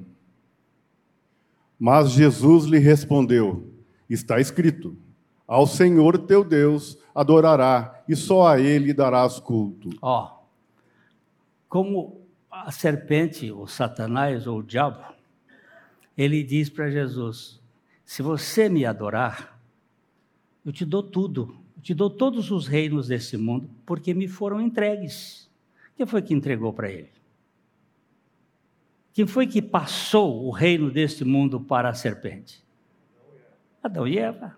Mas 1.79 2.11
Jesus 2.11 2.65
lhe 2.65 2.79
respondeu: 2.79 3.71
Está 4.11 4.41
escrito: 4.41 4.97
Ao 5.47 5.69
Senhor 5.69 6.19
teu 6.19 6.43
Deus 6.43 6.99
adorará, 7.15 8.03
e 8.09 8.17
só 8.17 8.49
a 8.49 8.59
ele 8.59 8.93
darás 8.93 9.39
culto. 9.39 9.91
Ó, 10.03 10.25
oh, 10.25 10.37
como 11.69 12.26
a 12.65 12.71
serpente, 12.71 13.51
ou 13.51 13.67
Satanás, 13.67 14.47
ou 14.47 14.61
o 14.61 14.63
diabo, 14.63 15.05
ele 16.17 16.43
diz 16.43 16.69
para 16.69 16.91
Jesus: 16.91 17.61
Se 18.05 18.23
você 18.23 18.69
me 18.69 18.85
adorar, 18.85 19.61
eu 20.65 20.73
te 20.73 20.85
dou 20.85 21.03
tudo, 21.03 21.57
eu 21.77 21.83
te 21.83 21.95
dou 21.95 22.09
todos 22.09 22.51
os 22.51 22.67
reinos 22.67 23.09
desse 23.09 23.37
mundo, 23.37 23.69
porque 23.85 24.15
me 24.15 24.27
foram 24.27 24.61
entregues. 24.61 25.51
Quem 25.97 26.07
foi 26.07 26.23
que 26.23 26.35
entregou 26.35 26.73
para 26.73 26.91
ele? 26.91 27.11
Quem 29.13 29.27
foi 29.27 29.47
que 29.47 29.63
passou 29.63 30.45
o 30.45 30.51
reino 30.51 30.91
deste 30.91 31.25
mundo 31.25 31.59
para 31.59 31.89
a 31.89 31.95
serpente? 31.95 32.63
Adão 33.83 34.07
e 34.07 34.19
Eva. 34.19 34.57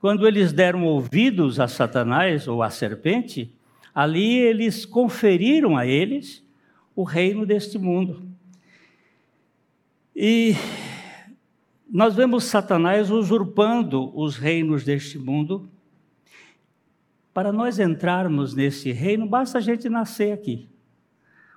Quando 0.00 0.26
eles 0.26 0.52
deram 0.52 0.84
ouvidos 0.84 1.60
a 1.60 1.68
Satanás 1.68 2.48
ou 2.48 2.62
à 2.62 2.70
serpente, 2.70 3.54
ali 3.94 4.38
eles 4.38 4.84
conferiram 4.84 5.76
a 5.76 5.86
eles 5.86 6.42
o 6.94 7.02
reino 7.04 7.44
deste 7.46 7.78
mundo. 7.78 8.28
E 10.14 10.54
nós 11.90 12.14
vemos 12.14 12.44
Satanás 12.44 13.10
usurpando 13.10 14.16
os 14.18 14.36
reinos 14.36 14.84
deste 14.84 15.18
mundo. 15.18 15.68
Para 17.34 17.52
nós 17.52 17.78
entrarmos 17.78 18.54
nesse 18.54 18.92
reino, 18.92 19.26
basta 19.26 19.58
a 19.58 19.60
gente 19.60 19.88
nascer 19.88 20.32
aqui. 20.32 20.68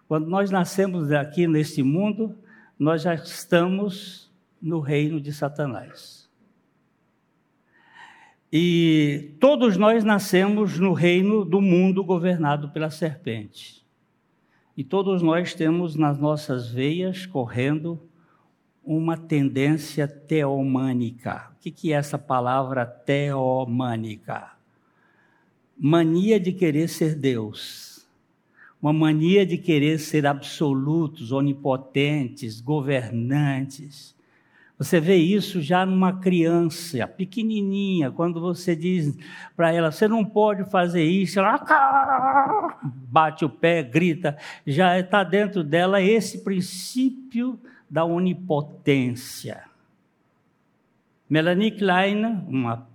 Quando 0.08 0.28
nós 0.28 0.52
nascemos 0.52 1.12
aqui 1.12 1.48
neste 1.48 1.82
mundo, 1.84 2.38
nós 2.78 3.02
já 3.02 3.14
estamos 3.14 4.32
no 4.62 4.80
reino 4.80 5.22
de 5.22 5.32
Satanás. 5.32 6.30
E 8.52 9.36
todos 9.40 9.76
nós 9.78 10.04
nascemos 10.04 10.80
no 10.80 10.94
reino 10.94 11.44
do 11.44 11.60
mundo 11.60 12.04
governado 12.04 12.70
pela 12.70 12.90
serpente. 12.90 13.85
E 14.78 14.84
todos 14.84 15.22
nós 15.22 15.54
temos 15.54 15.96
nas 15.96 16.18
nossas 16.18 16.70
veias 16.70 17.26
correndo 17.26 18.00
uma 18.84 19.18
tendência 19.18 20.08
teomânica. 20.08 21.52
O 21.54 21.60
que 21.60 21.92
é 21.92 21.96
essa 21.96 22.18
palavra 22.18 22.86
teomânica? 22.86 24.52
Mania 25.78 26.40
de 26.40 26.54
querer 26.54 26.88
ser 26.88 27.16
Deus. 27.16 28.08
Uma 28.82 28.94
mania 28.94 29.46
de 29.46 29.58
querer 29.58 29.98
ser 29.98 30.28
absolutos, 30.28 31.32
onipotentes, 31.32 32.62
governantes. 32.62 34.15
Você 34.78 35.00
vê 35.00 35.16
isso 35.16 35.62
já 35.62 35.86
numa 35.86 36.20
criança 36.20 37.08
pequenininha, 37.08 38.12
quando 38.12 38.42
você 38.42 38.76
diz 38.76 39.18
para 39.56 39.72
ela: 39.72 39.90
você 39.90 40.08
não 40.08 40.26
pode 40.26 40.70
fazer 40.70 41.04
isso, 41.04 41.40
ela 41.40 41.58
bate 42.84 43.46
o 43.46 43.50
pé, 43.50 43.82
grita. 43.82 44.38
Já 44.68 45.00
está 45.00 45.24
dentro 45.24 45.64
dela 45.64 46.02
esse 46.02 46.44
princípio 46.44 47.58
da 47.90 48.04
onipotência. 48.04 49.64
Melanie 51.30 51.72
Klein, 51.72 52.26
uma 52.48 52.86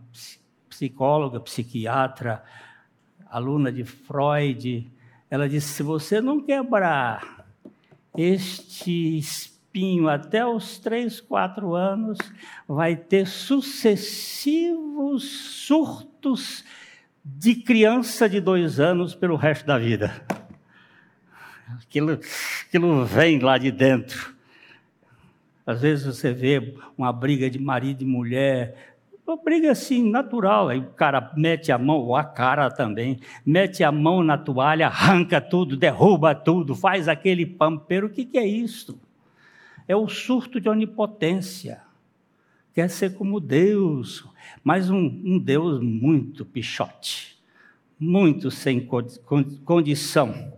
psicóloga, 0.69 1.41
psiquiatra, 1.41 2.45
aluna 3.29 3.73
de 3.73 3.85
Freud, 3.85 4.91
ela 5.31 5.49
disse: 5.49 5.69
se 5.69 5.83
você 5.83 6.21
não 6.21 6.41
quebrar 6.43 7.47
este 8.17 9.23
espinho 9.71 10.09
até 10.09 10.45
os 10.45 10.81
três, 10.81 11.21
quatro 11.21 11.77
anos, 11.77 12.19
vai 12.67 12.97
ter 12.97 13.25
sucessivos 13.25 15.23
surtos 15.23 16.65
de 17.25 17.55
criança 17.55 18.29
de 18.29 18.41
dois 18.41 18.81
anos 18.81 19.15
pelo 19.15 19.37
resto 19.37 19.65
da 19.65 19.79
vida. 19.79 20.27
Aquilo, 21.81 22.19
aquilo 22.67 23.05
vem 23.05 23.39
lá 23.39 23.57
de 23.59 23.71
dentro. 23.71 24.35
Às 25.65 25.83
vezes 25.83 26.05
você 26.05 26.33
vê 26.33 26.75
uma 26.99 27.13
briga 27.13 27.49
de 27.49 27.61
marido 27.61 28.03
e 28.03 28.07
mulher, 28.07 28.97
uma 29.25 29.37
briga 29.37 29.71
assim, 29.71 30.11
natural. 30.11 30.69
Aí 30.69 30.81
o 30.81 30.91
cara 30.91 31.31
mete 31.37 31.71
a 31.71 31.79
mão, 31.79 31.99
ou 31.99 32.17
a 32.17 32.25
cara 32.25 32.69
também, 32.73 33.21
mete 33.47 33.85
a 33.85 33.93
mão 33.93 34.25
na 34.25 34.37
toalha, 34.37 34.89
arranca 34.89 35.41
tudo, 35.41 35.77
derruba 35.77 36.35
tudo, 36.35 36.75
faz 36.75 37.07
aquele 37.07 37.47
pampeiro. 37.47 38.09
O 38.09 38.11
que, 38.11 38.25
que 38.25 38.37
é 38.37 38.45
isso? 38.45 39.01
É 39.91 39.97
o 39.97 40.07
surto 40.07 40.61
de 40.61 40.69
onipotência. 40.69 41.83
Quer 42.73 42.89
ser 42.89 43.17
como 43.17 43.41
Deus, 43.41 44.25
mas 44.63 44.89
um, 44.89 45.21
um 45.25 45.37
Deus 45.37 45.83
muito 45.83 46.45
pichote, 46.45 47.37
muito 47.99 48.53
sem 48.53 48.89
condição. 49.65 50.57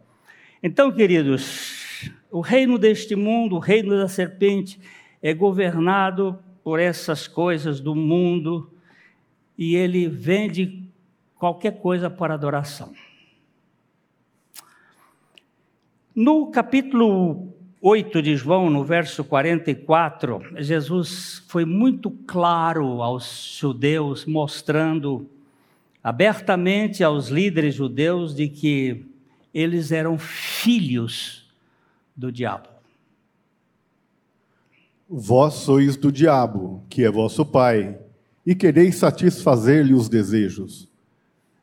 Então, 0.63 0.93
queridos, 0.93 2.13
o 2.31 2.43
reino 2.43 2.77
deste 2.77 3.17
mundo, 3.17 3.57
o 3.57 3.59
reino 3.59 3.97
da 3.97 4.07
serpente, 4.07 4.79
é 5.23 5.33
governado 5.33 6.39
por 6.63 6.79
essas 6.79 7.27
coisas 7.27 7.81
do 7.81 7.95
mundo 7.95 8.71
e 9.57 9.77
ele 9.77 10.09
vende 10.09 10.87
qualquer 11.37 11.81
coisa 11.81 12.11
para 12.11 12.35
adoração. 12.35 12.93
No 16.15 16.51
capítulo 16.51 17.62
8 17.85 18.23
de 18.23 18.37
João, 18.37 18.71
no 18.71 18.85
verso 18.85 19.25
44, 19.25 20.41
Jesus 20.59 21.43
foi 21.49 21.65
muito 21.65 22.13
claro 22.13 23.03
aos 23.03 23.57
judeus, 23.59 24.25
mostrando 24.25 25.29
abertamente 26.01 27.03
aos 27.03 27.27
líderes 27.27 27.75
judeus 27.75 28.37
de 28.37 28.49
que 28.49 29.05
eles 29.53 29.91
eram 29.91 30.17
filhos 30.17 31.53
do 32.15 32.31
diabo. 32.31 32.69
Vós 35.09 35.55
sois 35.55 35.97
do 35.97 36.13
diabo, 36.13 36.85
que 36.89 37.03
é 37.03 37.11
vosso 37.11 37.45
pai, 37.45 37.99
e 38.47 38.55
quereis 38.55 38.95
satisfazer-lhe 38.95 39.93
os 39.93 40.09
desejos. 40.09 40.89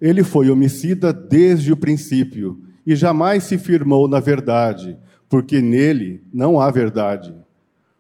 Ele 0.02 0.26
foi 0.26 0.50
homicida 0.50 1.14
desde 1.14 1.72
o 1.72 1.78
princípio 1.78 2.62
e 2.86 2.94
jamais 2.94 3.46
se 3.46 3.58
firmou 3.58 4.06
na 4.06 4.20
verdade 4.20 4.98
porque 5.30 5.62
nele 5.62 6.24
não 6.34 6.60
há 6.60 6.72
verdade. 6.72 7.34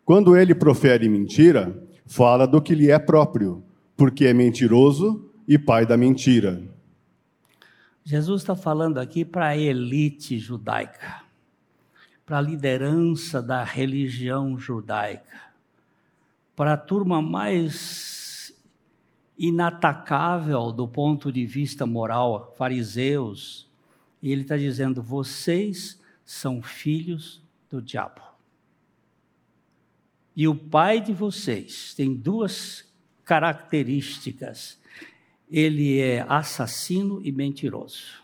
Quando 0.03 0.35
ele 0.35 0.55
profere 0.55 1.07
mentira, 1.07 1.87
fala 2.05 2.47
do 2.47 2.59
que 2.59 2.73
lhe 2.73 2.89
é 2.89 2.97
próprio, 2.97 3.63
porque 3.95 4.25
é 4.25 4.33
mentiroso 4.33 5.29
e 5.47 5.57
pai 5.57 5.85
da 5.85 5.95
mentira. 5.95 6.61
Jesus 8.03 8.41
está 8.41 8.55
falando 8.55 8.97
aqui 8.97 9.23
para 9.23 9.49
a 9.49 9.57
elite 9.57 10.39
judaica, 10.39 11.21
para 12.25 12.39
a 12.39 12.41
liderança 12.41 13.39
da 13.39 13.63
religião 13.63 14.57
judaica, 14.57 15.51
para 16.55 16.73
a 16.73 16.77
turma 16.77 17.21
mais 17.21 18.51
inatacável 19.37 20.71
do 20.71 20.87
ponto 20.87 21.31
de 21.31 21.45
vista 21.45 21.85
moral, 21.85 22.53
fariseus. 22.57 23.69
E 24.23 24.31
ele 24.31 24.41
está 24.41 24.57
dizendo: 24.57 25.03
vocês 25.03 25.98
são 26.29 26.61
filhos 26.61 27.41
do 27.67 27.81
diabo. 27.81 28.21
E 30.35 30.47
o 30.47 30.53
pai 30.53 31.01
de 31.01 31.11
vocês 31.11 31.95
tem 31.95 32.13
duas 32.13 32.87
características: 33.25 34.79
ele 35.49 35.97
é 35.97 36.23
assassino 36.29 37.19
e 37.23 37.31
mentiroso. 37.31 38.23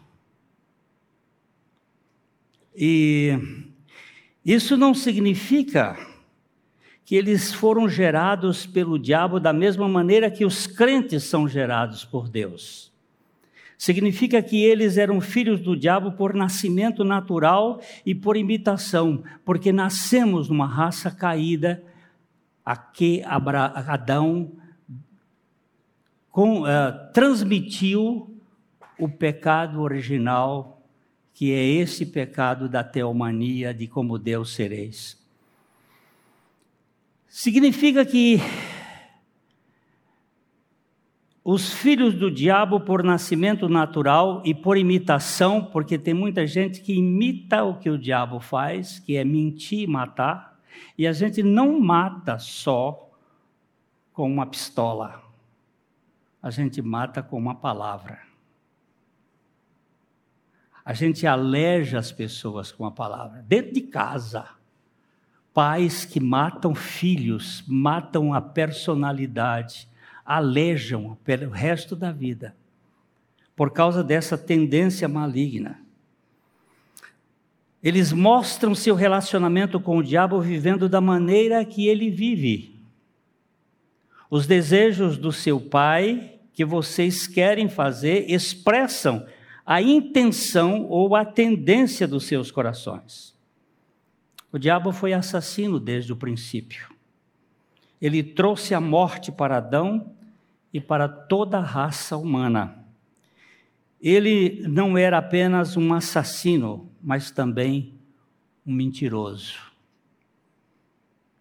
E 2.76 3.32
isso 4.46 4.78
não 4.78 4.94
significa 4.94 5.98
que 7.04 7.16
eles 7.16 7.52
foram 7.52 7.90
gerados 7.90 8.68
pelo 8.68 9.00
diabo 9.00 9.40
da 9.40 9.52
mesma 9.52 9.90
maneira 9.90 10.30
que 10.30 10.46
os 10.46 10.68
crentes 10.68 11.24
são 11.24 11.48
gerados 11.48 12.06
por 12.06 12.30
Deus. 12.30 12.94
Significa 13.86 14.42
que 14.42 14.64
eles 14.64 14.98
eram 14.98 15.22
filhos 15.22 15.62
do 15.62 15.78
diabo 15.78 16.14
por 16.14 16.34
nascimento 16.34 17.04
natural 17.04 17.80
e 18.04 18.16
por 18.16 18.36
imitação, 18.36 19.24
porque 19.46 19.72
nascemos 19.72 20.50
numa 20.50 20.66
raça 20.66 21.12
caída 21.12 21.84
a 22.66 22.76
que 22.76 23.22
Adão 23.24 24.54
com, 26.32 26.64
uh, 26.64 26.66
transmitiu 27.14 28.36
o 28.98 29.08
pecado 29.08 29.80
original, 29.82 30.82
que 31.32 31.54
é 31.54 31.64
esse 31.64 32.08
pecado 32.08 32.68
da 32.68 32.84
teomania, 32.84 33.72
de 33.72 33.86
como 33.86 34.18
Deus 34.18 34.56
sereis. 34.56 35.16
Significa 37.28 38.04
que 38.04 38.42
os 41.48 41.72
filhos 41.72 42.16
do 42.16 42.32
diabo 42.32 42.80
por 42.80 43.04
nascimento 43.04 43.70
natural 43.70 44.42
e 44.44 44.52
por 44.52 44.80
imitação, 44.80 45.64
porque 45.64 45.96
tem 45.96 46.12
muita 46.12 46.48
gente 46.48 46.82
que 46.82 46.96
imita 46.96 47.64
o 47.64 47.78
que 47.78 47.88
o 47.88 48.00
diabo 48.00 48.40
faz, 48.40 48.98
que 48.98 49.16
é 49.16 49.24
mentir 49.24 49.82
e 49.82 49.88
matar, 49.88 50.60
e 50.98 51.06
a 51.06 51.14
gente 51.14 51.44
não 51.44 51.80
mata 51.80 52.40
só 52.40 53.12
com 54.12 54.28
uma 54.28 54.48
pistola, 54.48 55.22
a 56.42 56.50
gente 56.50 56.82
mata 56.82 57.22
com 57.22 57.38
uma 57.38 57.54
palavra. 57.54 58.22
A 60.84 60.94
gente 60.94 61.28
aleja 61.28 62.00
as 62.00 62.12
pessoas 62.12 62.72
com 62.72 62.88
a 62.88 62.92
palavra, 62.92 63.44
dentro 63.48 63.72
de 63.72 63.82
casa. 63.82 64.50
Pais 65.54 66.06
que 66.06 66.20
matam 66.20 66.74
filhos, 66.74 67.64
matam 67.68 68.34
a 68.34 68.42
personalidade, 68.42 69.88
alejam 70.26 71.18
pelo 71.24 71.50
resto 71.52 71.96
da 71.96 72.12
vida, 72.12 72.56
por 73.56 73.72
causa 73.72 74.04
dessa 74.04 74.38
tendência 74.38 75.08
maligna. 75.08 75.80
Eles 77.84 78.12
mostram 78.12 78.74
seu 78.74 78.96
relacionamento 78.96 79.80
com 79.80 79.98
o 80.00 80.04
diabo 80.04 80.42
vivendo 80.42 80.90
da 80.90 81.00
maneira 81.00 81.64
que 81.64 81.88
ele 81.88 82.10
vive. 82.10 82.76
Os 84.28 84.48
desejos 84.48 85.20
do 85.20 85.32
seu 85.32 85.62
pai 85.62 86.40
que 86.52 86.66
vocês 86.66 87.28
querem 87.28 87.70
fazer 87.70 88.26
expressam 88.28 89.28
a 89.64 89.82
intenção 89.82 90.88
ou 90.90 91.16
a 91.16 91.24
tendência 91.24 92.08
dos 92.08 92.26
seus 92.26 92.50
corações. 92.50 93.36
O 94.52 94.58
diabo 94.58 94.92
foi 94.92 95.12
assassino 95.12 95.80
desde 95.80 96.14
o 96.14 96.16
princípio. 96.16 96.90
Ele 98.02 98.24
trouxe 98.24 98.74
a 98.74 98.80
morte 98.80 99.32
para 99.32 99.58
Adão 99.58 100.15
e 100.76 100.82
para 100.82 101.08
toda 101.08 101.60
a 101.60 101.62
raça 101.62 102.18
humana. 102.18 102.84
Ele 104.02 104.62
não 104.68 104.98
era 104.98 105.18
apenas 105.18 105.78
um 105.78 105.94
assassino, 105.94 106.92
mas 107.02 107.32
também 107.32 107.94
um 108.68 108.74
mentiroso. 108.74 109.58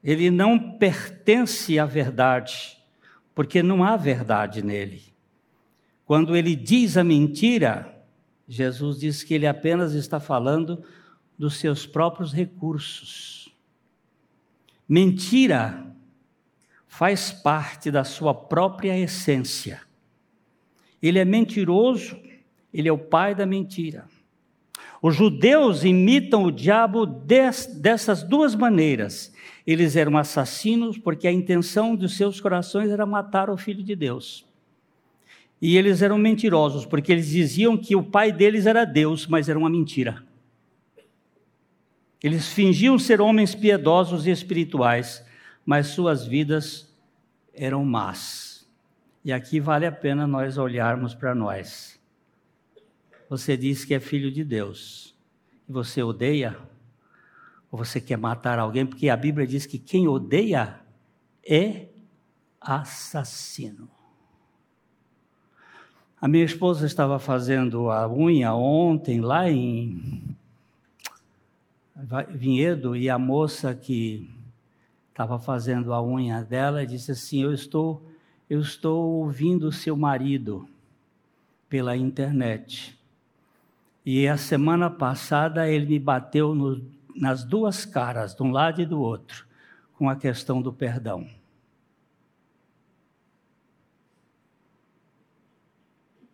ele 0.05 0.31
não 0.31 0.79
pertence 0.79 1.81
à 1.81 1.85
verdade, 1.85 2.79
porque 3.35 3.61
não 3.61 3.83
há 3.83 3.97
verdade 3.97 4.62
nele. 4.62 5.03
Quando 6.07 6.37
ele 6.37 6.55
diz 6.55 6.97
a 6.97 7.03
mentira, 7.03 7.92
Jesus 8.47 9.01
diz 9.01 9.25
que 9.25 9.35
ele 9.35 9.49
apenas 9.49 9.94
está 9.94 10.20
falando 10.20 10.85
dos 11.37 11.57
seus 11.57 11.85
próprios 11.85 12.33
recursos. 12.33 13.53
Mentira 14.88 15.92
faz 16.96 17.33
parte 17.33 17.90
da 17.90 18.04
sua 18.04 18.33
própria 18.33 18.96
essência. 18.96 19.80
Ele 21.02 21.18
é 21.18 21.24
mentiroso, 21.24 22.16
ele 22.72 22.88
é 22.88 22.92
o 22.92 22.98
pai 22.98 23.35
da 23.35 23.44
mentira. 23.44 24.04
Os 25.02 25.16
judeus 25.16 25.83
imitam 25.83 26.44
o 26.44 26.52
diabo 26.52 27.04
des, 27.04 27.66
dessas 27.66 28.22
duas 28.22 28.54
maneiras. 28.54 29.35
Eles 29.66 29.96
eram 29.96 30.16
assassinos 30.16 30.96
porque 30.96 31.26
a 31.26 31.33
intenção 31.33 31.96
dos 31.96 32.16
seus 32.16 32.40
corações 32.40 32.90
era 32.90 33.04
matar 33.04 33.50
o 33.50 33.57
filho 33.57 33.83
de 33.83 33.96
Deus. 33.96 34.46
E 35.61 35.76
eles 35.76 36.00
eram 36.00 36.16
mentirosos 36.16 36.87
porque 36.87 37.11
eles 37.11 37.28
diziam 37.28 37.76
que 37.76 37.96
o 37.96 38.04
pai 38.04 38.30
deles 38.30 38.66
era 38.66 38.85
Deus, 38.85 39.26
mas 39.26 39.48
era 39.48 39.59
uma 39.59 39.68
mentira. 39.68 40.22
Eles 42.22 42.52
fingiam 42.52 42.96
ser 43.00 43.20
homens 43.20 43.52
piedosos 43.52 44.28
e 44.28 44.30
espirituais, 44.30 45.24
mas 45.64 45.88
suas 45.88 46.27
vidas 46.27 46.92
eram 47.53 47.85
más. 47.85 48.68
E 49.24 49.33
aqui 49.33 49.59
vale 49.61 49.87
a 49.87 49.92
pena 49.92 50.27
nós 50.27 50.59
olharmos 50.59 51.14
para 51.14 51.35
nós. 51.35 51.98
Você 53.29 53.57
diz 53.57 53.85
que 53.85 53.94
é 53.94 54.00
filho 54.00 54.31
de 54.31 54.44
Deus 54.44 55.14
e 55.68 55.72
você 55.72 56.03
odeia 56.03 56.59
ou 57.70 57.79
você 57.79 58.00
quer 58.00 58.18
matar 58.18 58.59
alguém, 58.59 58.87
porque 58.87 59.09
a 59.09 59.16
Bíblia 59.16 59.46
diz 59.46 59.66
que 59.66 59.79
quem 59.79 60.07
odeia 60.07 60.81
é 61.44 61.88
assassino. 62.61 63.88
A 66.20 66.29
minha 66.29 66.44
esposa 66.44 66.87
estava 66.87 67.18
fazendo 67.18 67.90
a 67.90 68.09
unha 68.09 68.55
ontem 68.55 69.20
lá 69.20 69.50
em 69.50 70.37
Vinhedo 72.31 72.96
e 72.96 73.11
a 73.11 73.18
moça 73.18 73.74
que 73.74 74.34
estava 75.14 75.38
fazendo 75.38 75.92
a 75.92 76.03
unha 76.03 76.42
dela 76.42 76.85
disse 76.85 77.12
assim: 77.12 77.40
"Eu 77.40 77.55
estou 77.55 78.05
eu 78.50 78.61
estou 78.61 79.20
ouvindo 79.20 79.70
seu 79.70 79.96
marido 79.96 80.68
pela 81.68 81.96
internet. 81.96 82.98
E 84.05 84.29
a 84.29 84.37
semana 84.37 84.90
passada 84.90 85.68
ele 85.70 85.87
me 85.87 85.98
bateu 85.98 86.55
no, 86.55 86.85
nas 87.14 87.42
duas 87.42 87.87
caras, 87.87 88.35
de 88.35 88.42
um 88.42 88.50
lado 88.50 88.83
e 88.83 88.87
do 88.87 89.00
outro, 89.00 89.46
com 89.94 90.11
a 90.11 90.16
questão 90.16 90.61
do 90.61 90.72
perdão. 90.72 91.27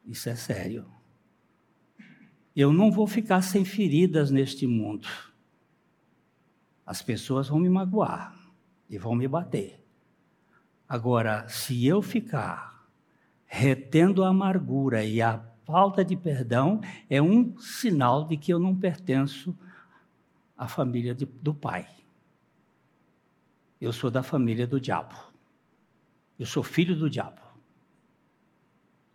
Isso 0.05 0.29
é 0.29 0.35
sério. 0.35 0.85
Eu 2.57 2.73
não 2.73 2.91
vou 2.91 3.07
ficar 3.07 3.43
sem 3.43 3.65
feridas 3.65 4.31
neste 4.31 4.67
mundo. 4.67 5.07
As 6.85 7.01
pessoas 7.01 7.47
vão 7.49 7.61
me 7.61 7.69
magoar 7.69 8.40
e 8.91 8.99
vão 8.99 9.15
me 9.15 9.29
bater. 9.29 9.81
Agora, 10.89 11.49
se 11.49 11.87
eu 11.87 12.03
ficar 12.03 12.85
retendo 13.47 14.25
a 14.25 14.29
amargura 14.29 15.05
e 15.05 15.23
a 15.23 15.41
falta 15.65 16.05
de 16.05 16.17
perdão, 16.17 16.81
é 17.09 17.23
um 17.23 17.57
sinal 17.59 18.27
de 18.27 18.37
que 18.37 18.53
eu 18.53 18.59
não 18.59 18.75
pertenço 18.75 19.57
a 20.59 20.67
família 20.67 21.15
de, 21.15 21.25
do 21.25 21.55
pai. 21.55 21.87
Eu 23.81 23.93
sou 23.93 24.11
da 24.11 24.23
família 24.23 24.67
do 24.67 24.81
diabo. 24.81 25.15
Eu 26.39 26.45
sou 26.45 26.63
filho 26.63 26.97
do 26.97 27.09
diabo. 27.09 27.41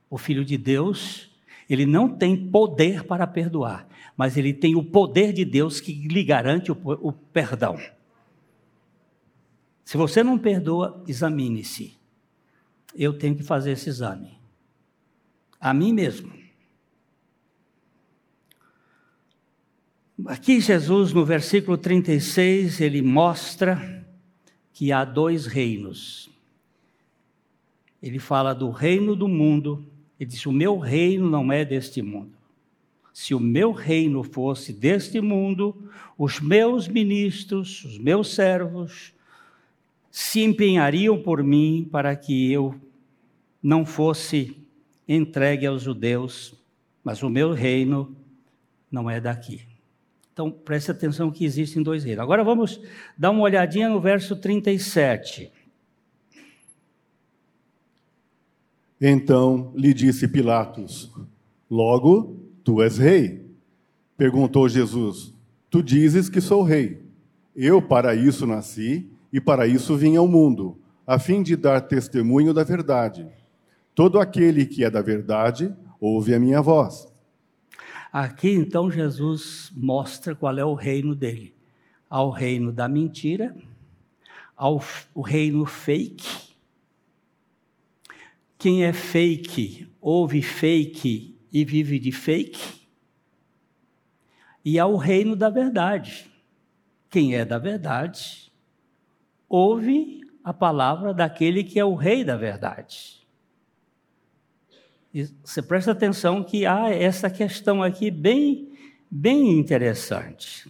O 0.09 0.17
filho 0.17 0.45
de 0.45 0.57
Deus, 0.57 1.29
ele 1.69 1.85
não 1.85 2.07
tem 2.07 2.49
poder 2.49 3.03
para 3.03 3.27
perdoar, 3.27 3.87
mas 4.15 4.37
ele 4.37 4.53
tem 4.53 4.75
o 4.75 4.83
poder 4.83 5.33
de 5.33 5.43
Deus 5.43 5.81
que 5.81 5.93
lhe 6.07 6.23
garante 6.23 6.71
o, 6.71 6.77
o 6.83 7.11
perdão. 7.11 7.77
Se 9.85 9.97
você 9.97 10.23
não 10.23 10.37
perdoa, 10.37 11.03
examine-se. 11.07 11.95
Eu 12.95 13.17
tenho 13.17 13.35
que 13.35 13.43
fazer 13.43 13.71
esse 13.71 13.87
exame. 13.87 14.39
A 15.61 15.73
mim 15.73 15.93
mesmo. 15.93 16.33
Aqui 20.25 20.59
Jesus, 20.59 21.13
no 21.13 21.23
versículo 21.23 21.77
36, 21.77 22.81
ele 22.81 23.01
mostra 23.01 24.07
que 24.73 24.91
há 24.91 25.05
dois 25.05 25.45
reinos. 25.45 26.29
Ele 28.01 28.17
fala 28.17 28.53
do 28.53 28.71
reino 28.71 29.15
do 29.15 29.27
mundo, 29.27 29.85
ele 30.19 30.29
diz: 30.29 30.45
O 30.45 30.51
meu 30.51 30.79
reino 30.79 31.29
não 31.29 31.51
é 31.51 31.63
deste 31.63 32.01
mundo. 32.01 32.33
Se 33.13 33.35
o 33.35 33.39
meu 33.39 33.71
reino 33.71 34.23
fosse 34.23 34.73
deste 34.73 35.21
mundo, 35.21 35.89
os 36.17 36.39
meus 36.39 36.87
ministros, 36.87 37.83
os 37.85 37.97
meus 37.97 38.33
servos, 38.33 39.13
se 40.17 40.41
empenhariam 40.41 41.21
por 41.21 41.43
mim 41.43 41.89
para 41.91 42.15
que 42.15 42.49
eu 42.49 42.73
não 43.61 43.85
fosse 43.85 44.57
entregue 45.05 45.65
aos 45.65 45.81
judeus, 45.81 46.57
mas 47.03 47.21
o 47.21 47.29
meu 47.29 47.51
reino 47.51 48.15
não 48.89 49.09
é 49.09 49.19
daqui. 49.19 49.63
Então, 50.31 50.49
preste 50.49 50.89
atenção 50.89 51.29
que 51.29 51.43
existem 51.43 51.83
dois 51.83 52.05
reinos. 52.05 52.23
Agora 52.23 52.45
vamos 52.45 52.79
dar 53.17 53.31
uma 53.31 53.41
olhadinha 53.41 53.89
no 53.89 53.99
verso 53.99 54.37
37. 54.37 55.51
Então 59.01 59.73
lhe 59.75 59.93
disse 59.93 60.29
Pilatos: 60.29 61.11
Logo, 61.69 62.39
tu 62.63 62.81
és 62.81 62.97
rei. 62.97 63.45
Perguntou 64.15 64.69
Jesus: 64.69 65.33
Tu 65.69 65.83
dizes 65.83 66.29
que 66.29 66.39
sou 66.39 66.63
rei. 66.63 67.03
Eu 67.53 67.81
para 67.81 68.15
isso 68.15 68.47
nasci 68.47 69.11
e 69.35 69.41
para 69.41 69.67
isso 69.67 69.97
vim 69.97 70.15
ao 70.15 70.29
mundo, 70.29 70.79
a 71.05 71.19
fim 71.19 71.43
de 71.43 71.57
dar 71.57 71.81
testemunho 71.81 72.53
da 72.53 72.63
verdade. 72.63 73.27
Todo 73.93 74.17
aquele 74.17 74.65
que 74.65 74.81
é 74.81 74.89
da 74.89 75.01
verdade 75.01 75.75
ouve 75.99 76.33
a 76.33 76.39
minha 76.39 76.61
voz. 76.61 77.05
Aqui 78.13 78.51
então 78.51 78.89
Jesus 78.89 79.73
mostra 79.75 80.33
qual 80.33 80.57
é 80.57 80.63
o 80.63 80.73
reino 80.73 81.13
dele: 81.13 81.53
ao 82.09 82.29
reino 82.29 82.71
da 82.71 82.87
mentira, 82.87 83.53
ao 84.55 84.81
o 85.13 85.19
reino 85.19 85.65
fake. 85.65 86.55
Quem 88.57 88.85
é 88.85 88.93
fake, 88.93 89.85
ouve 89.99 90.41
fake 90.41 91.37
e 91.51 91.65
vive 91.65 91.99
de 91.99 92.13
fake. 92.13 92.87
E 94.63 94.79
ao 94.79 94.95
reino 94.95 95.35
da 95.35 95.49
verdade. 95.49 96.25
Quem 97.09 97.35
é 97.35 97.43
da 97.43 97.57
verdade, 97.57 98.44
ouve 99.49 100.21
a 100.43 100.53
palavra 100.53 101.13
daquele 101.13 101.63
que 101.63 101.79
é 101.79 101.85
o 101.85 101.95
rei 101.95 102.23
da 102.23 102.37
verdade. 102.37 103.25
E 105.13 105.23
você 105.43 105.61
presta 105.61 105.91
atenção 105.91 106.43
que 106.43 106.65
há 106.65 106.89
essa 106.89 107.29
questão 107.29 107.81
aqui 107.81 108.11
bem, 108.11 108.73
bem 109.09 109.57
interessante. 109.57 110.69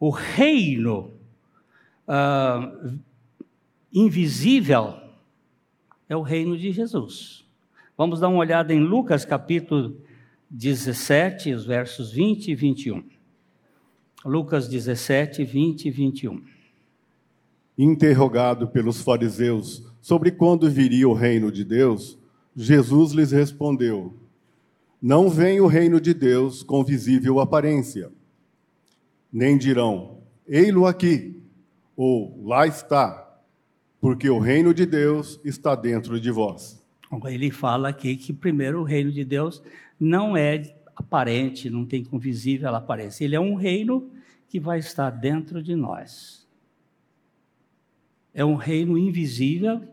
O 0.00 0.10
reino 0.10 1.12
uh, 2.08 2.98
invisível 3.92 4.96
é 6.08 6.16
o 6.16 6.22
reino 6.22 6.58
de 6.58 6.72
Jesus. 6.72 7.46
Vamos 7.96 8.20
dar 8.20 8.28
uma 8.28 8.38
olhada 8.38 8.74
em 8.74 8.80
Lucas 8.80 9.24
capítulo 9.24 9.96
17, 10.50 11.52
os 11.52 11.64
versos 11.64 12.12
20 12.12 12.48
e 12.48 12.54
21. 12.54 13.08
Lucas 14.24 14.68
17, 14.68 15.44
20 15.44 15.86
e 15.86 15.90
21. 15.90 16.51
Interrogado 17.76 18.68
pelos 18.68 19.00
fariseus 19.00 19.82
sobre 20.00 20.30
quando 20.30 20.70
viria 20.70 21.08
o 21.08 21.14
reino 21.14 21.50
de 21.50 21.64
Deus, 21.64 22.18
Jesus 22.54 23.12
lhes 23.12 23.32
respondeu: 23.32 24.14
Não 25.00 25.30
vem 25.30 25.60
o 25.60 25.66
reino 25.66 26.00
de 26.00 26.12
Deus 26.12 26.62
com 26.62 26.84
visível 26.84 27.40
aparência. 27.40 28.10
Nem 29.32 29.56
dirão: 29.56 30.18
Ei-lo 30.46 30.86
aqui, 30.86 31.40
ou 31.96 32.42
lá 32.44 32.66
está, 32.66 33.40
porque 34.00 34.28
o 34.28 34.38
reino 34.38 34.74
de 34.74 34.84
Deus 34.84 35.40
está 35.44 35.74
dentro 35.74 36.20
de 36.20 36.30
vós. 36.30 36.82
Ele 37.26 37.50
fala 37.50 37.88
aqui 37.88 38.16
que 38.16 38.32
primeiro 38.32 38.80
o 38.80 38.84
reino 38.84 39.12
de 39.12 39.24
Deus 39.24 39.62
não 40.00 40.36
é 40.36 40.74
aparente, 40.96 41.70
não 41.70 41.84
tem 41.84 42.04
com 42.04 42.18
visível 42.18 42.74
aparência. 42.74 43.24
Ele 43.24 43.36
é 43.36 43.40
um 43.40 43.54
reino 43.54 44.10
que 44.48 44.58
vai 44.58 44.78
estar 44.78 45.10
dentro 45.10 45.62
de 45.62 45.74
nós. 45.74 46.41
É 48.34 48.44
um 48.44 48.54
reino 48.54 48.96
invisível 48.96 49.92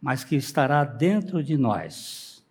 mas 0.00 0.24
que 0.24 0.36
estará 0.36 0.84
dentro 0.84 1.42
de 1.42 1.56
nós, 1.56 2.44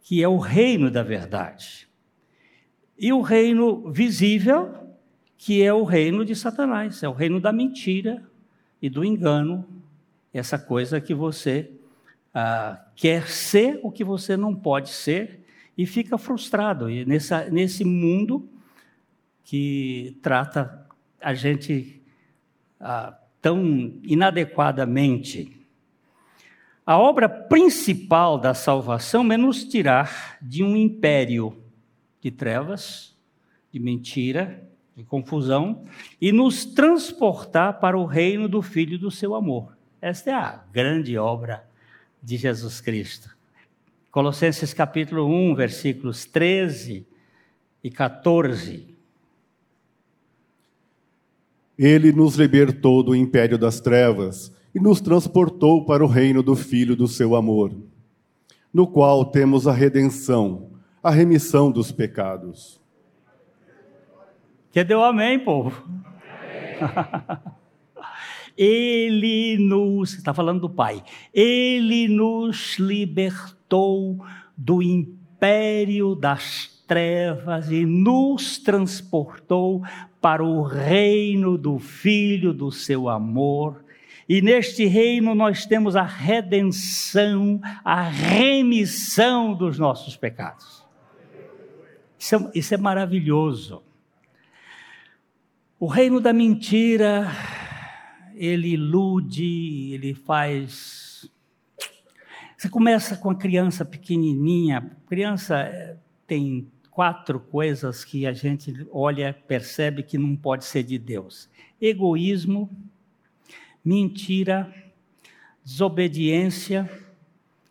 que 0.00 0.22
é 0.22 0.28
o 0.28 0.38
reino 0.38 0.90
da 0.90 1.02
verdade. 1.02 1.88
E 2.98 3.12
o 3.12 3.20
reino 3.20 3.90
visível, 3.92 4.74
que 5.36 5.62
é 5.62 5.72
o 5.72 5.84
reino 5.84 6.24
de 6.24 6.34
Satanás, 6.34 7.02
é 7.02 7.08
o 7.08 7.12
reino 7.12 7.40
da 7.40 7.52
mentira, 7.52 8.26
e 8.82 8.88
do 8.88 9.04
engano, 9.04 9.66
essa 10.32 10.58
coisa 10.58 11.00
que 11.00 11.14
você 11.14 11.70
ah, 12.32 12.82
quer 12.96 13.28
ser 13.28 13.78
o 13.82 13.90
que 13.90 14.02
você 14.02 14.36
não 14.36 14.54
pode 14.54 14.88
ser 14.88 15.44
e 15.76 15.84
fica 15.84 16.16
frustrado. 16.16 16.88
E 16.88 17.04
nessa, 17.04 17.50
nesse 17.50 17.84
mundo 17.84 18.48
que 19.44 20.18
trata 20.22 20.86
a 21.20 21.34
gente 21.34 22.00
ah, 22.78 23.19
tão 23.40 23.94
inadequadamente. 24.02 25.56
A 26.84 26.98
obra 26.98 27.28
principal 27.28 28.38
da 28.38 28.52
salvação 28.52 29.30
é 29.32 29.36
nos 29.36 29.64
tirar 29.64 30.38
de 30.42 30.64
um 30.64 30.76
império 30.76 31.56
de 32.20 32.30
trevas, 32.30 33.16
de 33.72 33.78
mentira, 33.78 34.62
de 34.96 35.04
confusão, 35.04 35.84
e 36.20 36.32
nos 36.32 36.64
transportar 36.64 37.80
para 37.80 37.96
o 37.96 38.04
reino 38.04 38.48
do 38.48 38.60
Filho 38.60 38.98
do 38.98 39.10
seu 39.10 39.34
amor. 39.34 39.76
Esta 40.00 40.30
é 40.30 40.34
a 40.34 40.64
grande 40.72 41.16
obra 41.16 41.64
de 42.22 42.36
Jesus 42.36 42.80
Cristo. 42.80 43.34
Colossenses 44.10 44.74
capítulo 44.74 45.26
1, 45.26 45.54
versículos 45.54 46.24
13 46.24 47.06
e 47.84 47.90
14. 47.90 48.89
Ele 51.82 52.12
nos 52.12 52.34
libertou 52.34 53.02
do 53.02 53.14
império 53.14 53.56
das 53.56 53.80
trevas 53.80 54.54
e 54.74 54.78
nos 54.78 55.00
transportou 55.00 55.86
para 55.86 56.04
o 56.04 56.06
reino 56.06 56.42
do 56.42 56.54
Filho 56.54 56.94
do 56.94 57.08
seu 57.08 57.34
amor, 57.34 57.74
no 58.70 58.86
qual 58.86 59.24
temos 59.24 59.66
a 59.66 59.72
redenção, 59.72 60.72
a 61.02 61.10
remissão 61.10 61.72
dos 61.72 61.90
pecados. 61.90 62.78
Que 64.70 64.84
deu 64.84 65.02
amém, 65.02 65.38
povo? 65.38 65.72
Ele 68.54 69.56
nos, 69.58 70.12
está 70.12 70.34
falando 70.34 70.60
do 70.60 70.68
Pai, 70.68 71.02
Ele 71.32 72.08
nos 72.08 72.78
libertou 72.78 74.22
do 74.54 74.82
império 74.82 76.14
das 76.14 76.84
trevas 76.86 77.70
e 77.70 77.86
nos 77.86 78.58
transportou 78.58 79.82
para 80.20 80.44
o 80.44 80.62
reino 80.62 81.56
do 81.56 81.78
Filho 81.78 82.52
do 82.52 82.70
seu 82.70 83.08
amor. 83.08 83.84
E 84.28 84.40
neste 84.40 84.84
reino 84.86 85.34
nós 85.34 85.66
temos 85.66 85.96
a 85.96 86.02
redenção, 86.02 87.60
a 87.84 88.02
remissão 88.02 89.54
dos 89.54 89.78
nossos 89.78 90.16
pecados. 90.16 90.84
Isso 92.18 92.36
é, 92.36 92.50
isso 92.54 92.74
é 92.74 92.76
maravilhoso. 92.76 93.82
O 95.78 95.86
reino 95.86 96.20
da 96.20 96.32
mentira, 96.32 97.26
ele 98.34 98.74
ilude, 98.74 99.94
ele 99.94 100.12
faz. 100.12 101.28
Você 102.56 102.68
começa 102.68 103.16
com 103.16 103.30
a 103.30 103.34
criança 103.34 103.84
pequenininha, 103.86 104.94
criança 105.08 105.60
eh, 105.60 105.96
tem 106.26 106.70
quatro 107.00 107.40
coisas 107.40 108.04
que 108.04 108.26
a 108.26 108.32
gente 108.34 108.86
olha, 108.92 109.32
percebe 109.48 110.02
que 110.02 110.18
não 110.18 110.36
pode 110.36 110.66
ser 110.66 110.82
de 110.82 110.98
Deus: 110.98 111.48
egoísmo, 111.80 112.68
mentira, 113.82 114.70
desobediência 115.64 116.90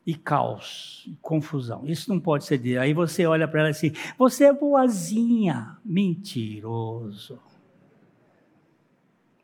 e 0.04 0.16
caos, 0.16 1.08
confusão. 1.22 1.86
Isso 1.86 2.12
não 2.12 2.20
pode 2.20 2.44
ser 2.46 2.58
de 2.58 2.72
Deus. 2.72 2.82
Aí 2.82 2.92
você 2.92 3.28
olha 3.28 3.48
para 3.48 3.60
ela 3.60 3.70
assim: 3.70 3.92
você 4.18 4.46
é 4.46 4.52
boazinha, 4.52 5.78
mentiroso. 5.86 7.40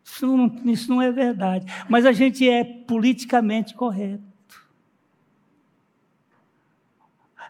Isso 0.03 0.25
não, 0.25 0.47
isso 0.65 0.89
não 0.89 0.99
é 0.99 1.11
verdade. 1.11 1.71
Mas 1.87 2.07
a 2.07 2.11
gente 2.11 2.49
é 2.49 2.63
politicamente 2.63 3.75
correto. 3.75 4.34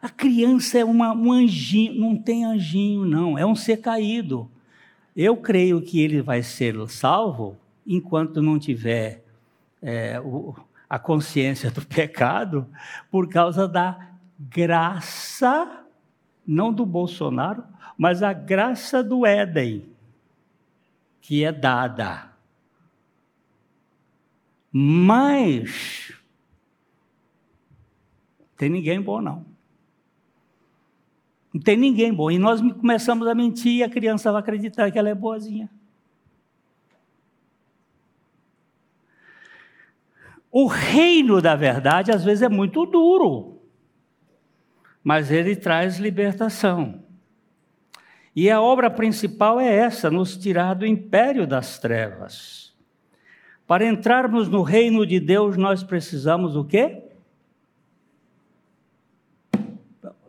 A 0.01 0.09
criança 0.09 0.77
é 0.77 0.85
uma, 0.85 1.13
um 1.13 1.31
anjinho, 1.31 1.99
não 1.99 2.17
tem 2.17 2.45
anjinho, 2.45 3.05
não, 3.05 3.37
é 3.37 3.45
um 3.45 3.55
ser 3.55 3.77
caído. 3.77 4.49
Eu 5.15 5.37
creio 5.37 5.81
que 5.81 5.99
ele 5.99 6.21
vai 6.21 6.43
ser 6.43 6.75
salvo 6.89 7.57
enquanto 7.87 8.41
não 8.41 8.59
tiver 8.59 9.23
é, 9.81 10.19
o, 10.19 10.55
a 10.89 10.99
consciência 10.99 11.71
do 11.71 11.81
pecado, 11.85 12.67
por 13.09 13.29
causa 13.29 13.67
da 13.67 14.11
graça, 14.37 15.85
não 16.45 16.73
do 16.73 16.85
Bolsonaro, 16.85 17.63
mas 17.97 18.21
a 18.21 18.33
graça 18.33 19.03
do 19.03 19.25
Éden, 19.25 19.89
que 21.21 21.43
é 21.43 21.51
dada. 21.51 22.29
Mas, 24.71 26.13
tem 28.57 28.69
ninguém 28.69 29.01
bom 29.01 29.21
não. 29.21 29.54
Não 31.55 31.61
tem 31.61 31.77
ninguém 31.77 32.13
bom. 32.13 32.29
E 32.29 32.37
nós 32.37 32.59
começamos 32.59 33.25
a 33.29 33.33
mentir 33.33 33.75
e 33.75 33.83
a 33.83 33.89
criança 33.89 34.29
vai 34.29 34.41
acreditar 34.41 34.91
que 34.91 34.99
ela 34.99 35.07
é 35.07 35.15
boazinha. 35.15 35.69
O 40.51 40.67
reino 40.67 41.41
da 41.41 41.55
verdade 41.55 42.11
às 42.11 42.25
vezes 42.25 42.41
é 42.41 42.49
muito 42.49 42.85
duro, 42.85 43.61
mas 45.01 45.31
ele 45.31 45.55
traz 45.55 45.97
libertação. 45.97 47.01
E 48.35 48.51
a 48.51 48.59
obra 48.59 48.89
principal 48.89 49.57
é 49.57 49.73
essa: 49.73 50.11
nos 50.11 50.35
tirar 50.35 50.73
do 50.73 50.85
império 50.85 51.47
das 51.47 51.79
trevas. 51.79 52.75
Para 53.65 53.85
entrarmos 53.85 54.49
no 54.49 54.61
reino 54.61 55.05
de 55.05 55.21
Deus, 55.21 55.55
nós 55.55 55.85
precisamos 55.85 56.57
o 56.57 56.65
quê? 56.65 57.01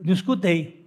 Não 0.01 0.13
escutei 0.13 0.86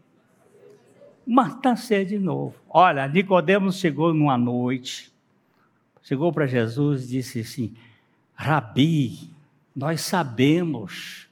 nascer 1.29 2.05
de 2.05 2.17
novo. 2.17 2.55
Olha, 2.67 3.07
Nicodemos 3.07 3.77
chegou 3.77 4.13
numa 4.13 4.37
noite, 4.37 5.13
chegou 6.01 6.33
para 6.33 6.47
Jesus 6.47 7.05
e 7.05 7.09
disse 7.09 7.41
assim: 7.41 7.75
Rabi, 8.33 9.29
nós 9.75 10.01
sabemos 10.01 11.29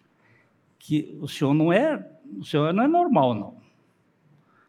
que 0.77 1.17
o 1.19 1.27
senhor 1.27 1.53
não 1.55 1.73
é, 1.73 2.07
o 2.39 2.45
senhor 2.45 2.71
não 2.73 2.83
é 2.83 2.87
normal 2.87 3.33
não. 3.33 3.57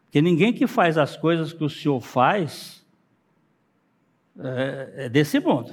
Porque 0.05 0.19
ninguém 0.19 0.51
que 0.51 0.65
faz 0.65 0.97
as 0.97 1.15
coisas 1.15 1.53
que 1.53 1.63
o 1.63 1.69
senhor 1.69 2.01
faz 2.01 2.83
é, 4.39 5.05
é 5.05 5.09
desse 5.09 5.39
mundo. 5.39 5.71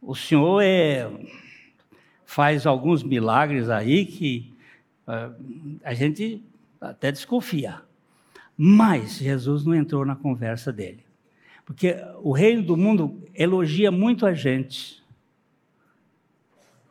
O 0.00 0.14
senhor 0.14 0.62
é, 0.62 1.10
faz 2.24 2.66
alguns 2.66 3.02
milagres 3.02 3.68
aí 3.68 4.06
que 4.06 4.54
é, 5.06 5.30
a 5.84 5.92
gente 5.92 6.42
até 6.80 7.12
desconfia. 7.12 7.82
Mas 8.62 9.12
Jesus 9.12 9.64
não 9.64 9.74
entrou 9.74 10.04
na 10.04 10.14
conversa 10.14 10.70
dele. 10.70 11.02
Porque 11.64 11.96
o 12.22 12.30
reino 12.30 12.62
do 12.62 12.76
mundo 12.76 13.26
elogia 13.34 13.90
muito 13.90 14.26
a 14.26 14.34
gente, 14.34 15.02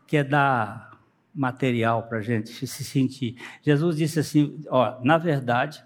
quer 0.07 0.23
dar 0.23 0.99
material 1.31 2.07
para 2.07 2.17
a 2.17 2.21
gente 2.23 2.65
se 2.65 2.83
sentir. 2.83 3.35
Jesus 3.61 3.97
disse 3.97 4.19
assim: 4.19 4.59
ó, 4.67 4.99
na 5.03 5.19
verdade, 5.19 5.83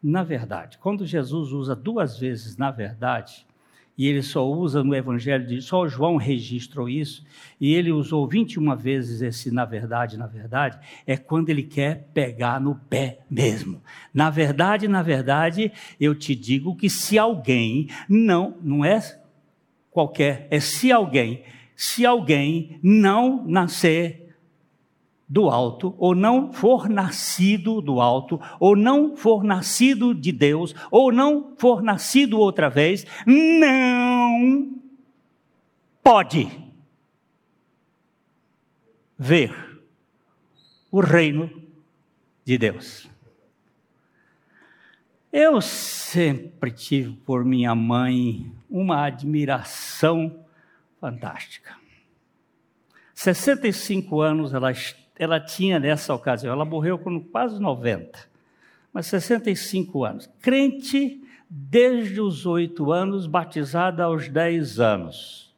na 0.00 0.22
verdade, 0.22 0.78
quando 0.78 1.04
Jesus 1.04 1.50
usa 1.50 1.74
duas 1.74 2.16
vezes 2.16 2.56
na 2.56 2.70
verdade, 2.70 3.44
e 3.96 4.08
ele 4.08 4.22
só 4.22 4.48
usa 4.48 4.82
no 4.82 4.94
Evangelho 4.94 5.46
de 5.46 5.62
só 5.62 5.86
João 5.86 6.16
registrou 6.16 6.88
isso, 6.88 7.24
e 7.60 7.74
ele 7.74 7.92
usou 7.92 8.26
21 8.26 8.74
vezes 8.76 9.22
esse 9.22 9.50
na 9.50 9.64
verdade, 9.64 10.16
na 10.16 10.26
verdade, 10.26 10.78
é 11.06 11.16
quando 11.16 11.50
ele 11.50 11.62
quer 11.62 12.08
pegar 12.12 12.60
no 12.60 12.74
pé 12.74 13.20
mesmo. 13.30 13.80
Na 14.12 14.30
verdade, 14.30 14.88
na 14.88 15.02
verdade, 15.02 15.70
eu 16.00 16.14
te 16.14 16.34
digo 16.34 16.74
que 16.74 16.90
se 16.90 17.18
alguém 17.18 17.88
não, 18.08 18.56
não 18.62 18.84
é 18.84 19.00
qualquer, 19.90 20.48
é 20.50 20.58
se 20.58 20.90
alguém, 20.90 21.44
se 21.76 22.04
alguém 22.04 22.78
não 22.82 23.46
nascer 23.46 24.23
do 25.28 25.48
alto, 25.48 25.94
ou 25.98 26.14
não 26.14 26.52
for 26.52 26.88
nascido 26.88 27.80
do 27.80 28.00
alto, 28.00 28.40
ou 28.60 28.76
não 28.76 29.16
for 29.16 29.42
nascido 29.42 30.14
de 30.14 30.30
Deus, 30.30 30.74
ou 30.90 31.10
não 31.12 31.54
for 31.56 31.82
nascido 31.82 32.38
outra 32.38 32.68
vez, 32.68 33.06
não 33.26 34.78
pode 36.02 36.48
ver 39.18 39.80
o 40.90 41.00
reino 41.00 41.50
de 42.44 42.58
Deus. 42.58 43.08
Eu 45.32 45.60
sempre 45.60 46.70
tive 46.70 47.12
por 47.16 47.44
minha 47.44 47.74
mãe 47.74 48.52
uma 48.70 49.06
admiração 49.06 50.44
fantástica. 51.00 51.76
65 53.14 54.20
anos 54.20 54.54
ela 54.54 54.70
ela 55.16 55.40
tinha 55.40 55.78
nessa 55.78 56.14
ocasião. 56.14 56.52
Ela 56.52 56.64
morreu 56.64 56.98
com 56.98 57.20
quase 57.20 57.60
90, 57.60 58.18
mas 58.92 59.06
65 59.06 60.04
anos. 60.04 60.28
Crente 60.40 61.22
desde 61.48 62.20
os 62.20 62.46
oito 62.46 62.90
anos, 62.90 63.26
batizada 63.26 64.04
aos 64.04 64.28
10 64.28 64.80
anos. 64.80 65.54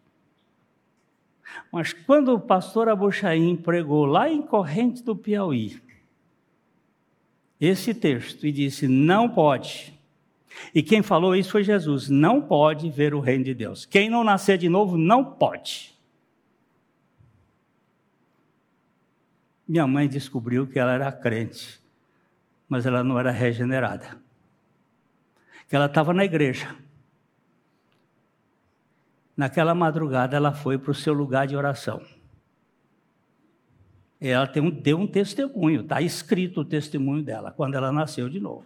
Mas 1.73 1.93
quando 1.93 2.35
o 2.35 2.41
pastor 2.41 2.89
Abuchaim 2.89 3.57
pregou 3.57 4.05
lá 4.05 4.31
em 4.31 4.43
Corrente 4.43 5.03
do 5.03 5.17
Piauí, 5.17 5.81
esse 7.61 7.95
texto 7.95 8.47
e 8.47 8.53
disse: 8.53 8.87
não 8.87 9.29
pode. 9.29 9.99
E 10.75 10.83
quem 10.83 11.03
falou 11.03 11.35
isso 11.35 11.53
foi 11.53 11.65
Jesus: 11.65 12.09
não 12.09 12.43
pode 12.43 12.91
ver 12.91 13.15
o 13.15 13.21
reino 13.21 13.45
de 13.45 13.55
Deus. 13.55 13.87
Quem 13.87 14.11
não 14.11 14.23
nascer 14.23 14.59
de 14.59 14.69
novo 14.69 14.99
não 14.99 15.25
pode. 15.25 15.96
Minha 19.67 19.87
mãe 19.87 20.09
descobriu 20.09 20.67
que 20.67 20.79
ela 20.79 20.93
era 20.93 21.11
crente, 21.11 21.81
mas 22.69 22.87
ela 22.87 23.03
não 23.03 23.19
era 23.19 23.31
regenerada. 23.31 24.17
Que 25.69 25.75
ela 25.75 25.87
estava 25.87 26.15
na 26.15 26.25
igreja. 26.25 26.75
Naquela 29.37 29.75
madrugada 29.75 30.37
ela 30.37 30.53
foi 30.53 30.79
para 30.79 30.93
o 30.93 30.95
seu 30.95 31.13
lugar 31.13 31.47
de 31.47 31.57
oração. 31.57 32.01
Ela 34.21 34.51
um, 34.57 34.71
deu 34.71 34.99
um 34.99 35.07
testemunho, 35.07 35.83
está 35.83 36.01
escrito 36.01 36.61
o 36.61 36.65
testemunho 36.65 37.23
dela, 37.23 37.51
quando 37.51 37.75
ela 37.75 37.93
nasceu 37.93 38.29
de 38.29 38.41
novo. 38.41 38.65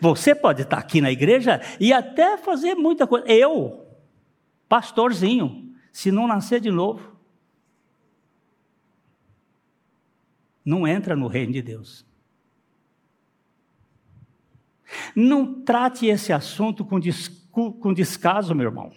Você 0.00 0.34
pode 0.34 0.62
estar 0.62 0.78
aqui 0.78 1.00
na 1.00 1.10
igreja 1.10 1.60
e 1.78 1.92
até 1.92 2.36
fazer 2.36 2.74
muita 2.74 3.06
coisa. 3.06 3.26
Eu, 3.26 3.86
pastorzinho, 4.68 5.74
se 5.92 6.10
não 6.10 6.26
nascer 6.26 6.60
de 6.60 6.70
novo, 6.70 7.11
não 10.64 10.86
entra 10.86 11.16
no 11.16 11.26
reino 11.26 11.52
de 11.52 11.62
Deus. 11.62 12.04
Não 15.14 15.62
trate 15.62 16.06
esse 16.06 16.32
assunto 16.32 16.84
com, 16.84 17.00
com 17.72 17.92
descaso, 17.92 18.54
meu 18.54 18.66
irmão. 18.66 18.92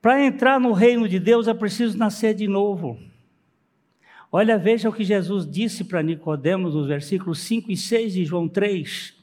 Para 0.00 0.22
entrar 0.24 0.60
no 0.60 0.72
reino 0.72 1.08
de 1.08 1.18
Deus 1.18 1.48
é 1.48 1.54
preciso 1.54 1.96
nascer 1.96 2.34
de 2.34 2.46
novo. 2.46 2.98
Olha, 4.30 4.58
veja 4.58 4.88
o 4.88 4.92
que 4.92 5.04
Jesus 5.04 5.48
disse 5.48 5.84
para 5.84 6.02
Nicodemos 6.02 6.74
nos 6.74 6.86
versículos 6.86 7.38
5 7.38 7.70
e 7.70 7.76
6 7.76 8.12
de 8.12 8.24
João 8.24 8.48
3. 8.48 9.14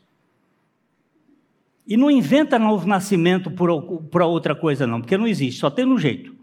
E 1.85 1.97
não 1.97 2.09
inventa 2.09 2.57
novo 2.57 2.87
nascimento 2.87 3.51
para 3.51 4.25
outra 4.25 4.55
coisa, 4.55 4.87
não, 4.87 5.01
porque 5.01 5.17
não 5.17 5.27
existe, 5.27 5.59
só 5.59 5.69
tem 5.69 5.85
um 5.85 5.97
jeito. 5.97 6.40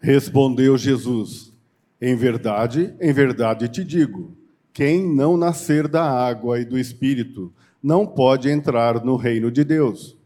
Respondeu 0.00 0.78
Jesus: 0.78 1.52
Em 2.00 2.14
verdade, 2.14 2.94
em 3.00 3.12
verdade 3.12 3.68
te 3.68 3.84
digo: 3.84 4.36
quem 4.72 5.04
não 5.12 5.36
nascer 5.36 5.88
da 5.88 6.04
água 6.04 6.60
e 6.60 6.64
do 6.64 6.78
espírito 6.78 7.52
não 7.82 8.06
pode 8.06 8.48
entrar 8.48 9.04
no 9.04 9.16
reino 9.16 9.50
de 9.50 9.64
Deus. 9.64 10.16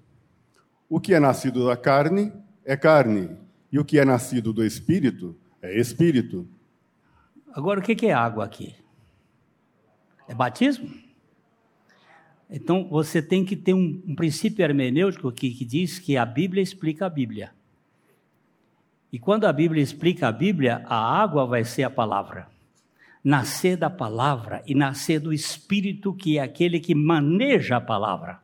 O 0.89 1.01
que 1.01 1.15
é 1.15 1.21
nascido 1.21 1.67
da 1.67 1.77
carne 1.77 2.33
é 2.65 2.77
carne, 2.77 3.31
e 3.71 3.79
o 3.79 3.85
que 3.85 3.99
é 3.99 4.05
nascido 4.05 4.53
do 4.53 4.65
espírito 4.65 5.35
é 5.63 5.79
espírito. 5.79 6.47
Agora, 7.55 7.81
o 7.81 7.83
que 7.83 8.07
é 8.07 8.13
água 8.13 8.45
aqui? 8.45 8.75
É 10.29 10.35
batismo? 10.35 10.91
Então, 12.51 12.87
você 12.89 13.23
tem 13.23 13.47
que 13.47 13.57
ter 13.57 13.73
um, 13.73 14.03
um 14.07 14.15
princípio 14.15 14.63
hermenêutico 14.63 15.29
aqui 15.29 15.51
que 15.51 15.65
diz 15.65 15.99
que 15.99 16.19
a 16.19 16.27
Bíblia 16.27 16.63
explica 16.63 17.07
a 17.07 17.11
Bíblia. 17.11 17.53
E 19.13 19.19
quando 19.19 19.45
a 19.45 19.53
Bíblia 19.53 19.83
explica 19.83 20.29
a 20.29 20.33
Bíblia, 20.33 20.83
a 20.87 20.97
água 20.97 21.45
vai 21.45 21.65
ser 21.65 21.83
a 21.83 21.91
palavra. 21.91 22.49
Nascer 23.23 23.77
da 23.77 23.91
palavra 23.91 24.63
e 24.67 24.75
nascer 24.75 25.21
do 25.21 25.33
Espírito, 25.33 26.15
que 26.15 26.39
é 26.39 26.43
aquele 26.43 26.81
que 26.81 26.95
maneja 26.95 27.77
a 27.77 27.81
palavra. 27.81 28.41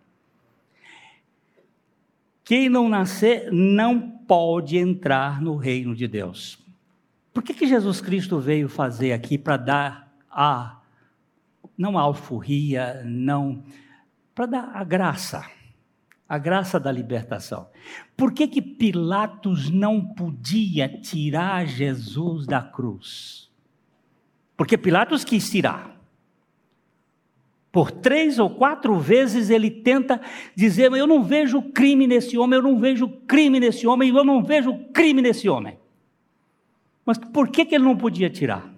Quem 2.44 2.68
não 2.68 2.88
nascer 2.88 3.50
não 3.50 3.98
pode 3.98 4.76
entrar 4.76 5.40
no 5.40 5.56
reino 5.56 5.94
de 5.94 6.06
Deus. 6.06 6.58
Por 7.32 7.42
que, 7.42 7.54
que 7.54 7.66
Jesus 7.66 8.00
Cristo 8.00 8.38
veio 8.38 8.68
fazer 8.68 9.12
aqui 9.12 9.38
para 9.38 9.56
dar 9.56 10.12
a, 10.30 10.80
não 11.76 11.98
a 11.98 12.02
alforria, 12.02 13.02
não, 13.04 13.64
para 14.34 14.46
dar 14.46 14.70
a 14.74 14.84
graça, 14.84 15.44
a 16.28 16.36
graça 16.36 16.78
da 16.78 16.92
libertação. 16.92 17.68
Por 18.16 18.32
que, 18.32 18.46
que 18.46 18.60
Pilatos 18.60 19.70
não 19.70 20.04
podia 20.04 20.86
tirar 20.88 21.66
Jesus 21.66 22.46
da 22.46 22.60
cruz? 22.60 23.50
Porque 24.56 24.76
Pilatos 24.76 25.24
quis 25.24 25.50
tirar. 25.50 25.96
Por 27.72 27.90
três 27.90 28.38
ou 28.38 28.50
quatro 28.50 28.98
vezes 28.98 29.50
ele 29.50 29.70
tenta 29.70 30.20
dizer: 30.54 30.92
Eu 30.92 31.06
não 31.06 31.22
vejo 31.22 31.62
crime 31.62 32.06
nesse 32.06 32.36
homem, 32.36 32.58
eu 32.58 32.62
não 32.62 32.78
vejo 32.78 33.08
crime 33.26 33.60
nesse 33.60 33.86
homem, 33.86 34.10
eu 34.14 34.24
não 34.24 34.42
vejo 34.42 34.76
crime 34.92 35.22
nesse 35.22 35.48
homem. 35.48 35.78
Mas 37.06 37.16
por 37.16 37.48
que, 37.48 37.64
que 37.64 37.74
ele 37.74 37.84
não 37.84 37.96
podia 37.96 38.28
tirar? 38.28 38.68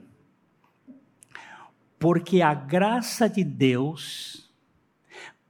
Porque 1.99 2.43
a 2.43 2.55
graça 2.55 3.29
de 3.29 3.43
Deus, 3.43 4.51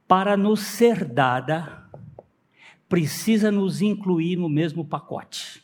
para 0.07 0.35
nos 0.35 0.61
ser 0.61 1.05
dada, 1.05 1.80
precisa 2.91 3.49
nos 3.49 3.81
incluir 3.81 4.35
no 4.35 4.49
mesmo 4.49 4.83
pacote. 4.83 5.63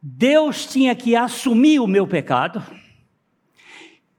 Deus 0.00 0.66
tinha 0.66 0.94
que 0.94 1.16
assumir 1.16 1.80
o 1.80 1.86
meu 1.88 2.06
pecado 2.06 2.62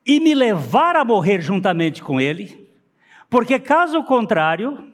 e 0.05 0.19
me 0.19 0.35
levar 0.35 0.97
a 0.97 1.05
morrer 1.05 1.39
juntamente 1.39 2.03
com 2.03 2.19
Ele, 2.19 2.69
porque 3.29 3.57
caso 3.57 4.03
contrário, 4.03 4.91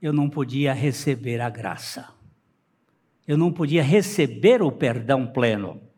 eu 0.00 0.12
não 0.12 0.30
podia 0.30 0.72
receber 0.72 1.40
a 1.40 1.50
graça, 1.50 2.14
eu 3.26 3.36
não 3.36 3.52
podia 3.52 3.82
receber 3.82 4.62
o 4.62 4.70
perdão 4.70 5.26
pleno. 5.26 5.89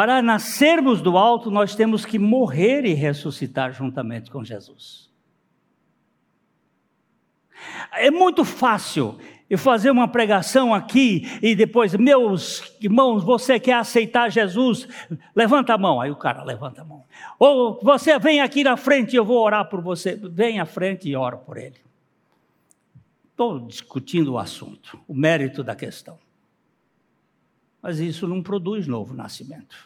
Para 0.00 0.22
nascermos 0.22 1.02
do 1.02 1.18
alto, 1.18 1.50
nós 1.50 1.74
temos 1.74 2.06
que 2.06 2.18
morrer 2.18 2.86
e 2.86 2.94
ressuscitar 2.94 3.70
juntamente 3.70 4.30
com 4.30 4.42
Jesus. 4.42 5.10
É 7.92 8.10
muito 8.10 8.42
fácil 8.42 9.18
e 9.50 9.58
fazer 9.58 9.90
uma 9.90 10.08
pregação 10.08 10.72
aqui 10.72 11.28
e 11.42 11.54
depois, 11.54 11.94
meus 11.96 12.74
irmãos, 12.80 13.22
você 13.22 13.60
quer 13.60 13.74
aceitar 13.74 14.30
Jesus? 14.30 14.88
Levanta 15.36 15.74
a 15.74 15.78
mão. 15.78 16.00
Aí 16.00 16.10
o 16.10 16.16
cara 16.16 16.42
levanta 16.44 16.80
a 16.80 16.84
mão. 16.86 17.04
Ou 17.38 17.78
você 17.82 18.18
vem 18.18 18.40
aqui 18.40 18.64
na 18.64 18.78
frente 18.78 19.12
e 19.12 19.16
eu 19.16 19.24
vou 19.26 19.36
orar 19.36 19.68
por 19.68 19.82
você. 19.82 20.16
Vem 20.16 20.60
à 20.60 20.64
frente 20.64 21.10
e 21.10 21.14
ora 21.14 21.36
por 21.36 21.58
ele. 21.58 21.76
Estou 23.32 23.60
discutindo 23.60 24.32
o 24.32 24.38
assunto, 24.38 24.98
o 25.06 25.12
mérito 25.12 25.62
da 25.62 25.76
questão. 25.76 26.18
Mas 27.82 27.98
isso 27.98 28.26
não 28.26 28.42
produz 28.42 28.86
novo 28.86 29.14
nascimento. 29.14 29.76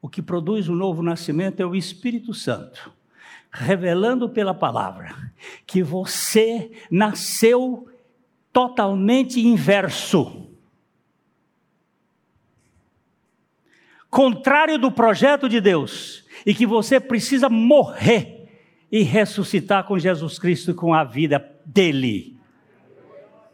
O 0.00 0.08
que 0.08 0.22
produz 0.22 0.68
o 0.68 0.74
novo 0.74 1.02
nascimento 1.02 1.60
é 1.60 1.66
o 1.66 1.76
Espírito 1.76 2.32
Santo 2.34 2.92
revelando 3.52 4.30
pela 4.30 4.54
palavra 4.54 5.30
que 5.66 5.82
você 5.82 6.72
nasceu 6.90 7.86
totalmente 8.50 9.40
inverso. 9.40 10.48
Contrário 14.08 14.78
do 14.78 14.90
projeto 14.90 15.48
de 15.48 15.60
Deus, 15.60 16.24
e 16.44 16.54
que 16.54 16.66
você 16.66 16.98
precisa 16.98 17.48
morrer 17.48 18.48
e 18.90 19.02
ressuscitar 19.02 19.84
com 19.84 19.98
Jesus 19.98 20.38
Cristo 20.38 20.74
com 20.74 20.92
a 20.92 21.04
vida 21.04 21.50
dele. 21.64 22.38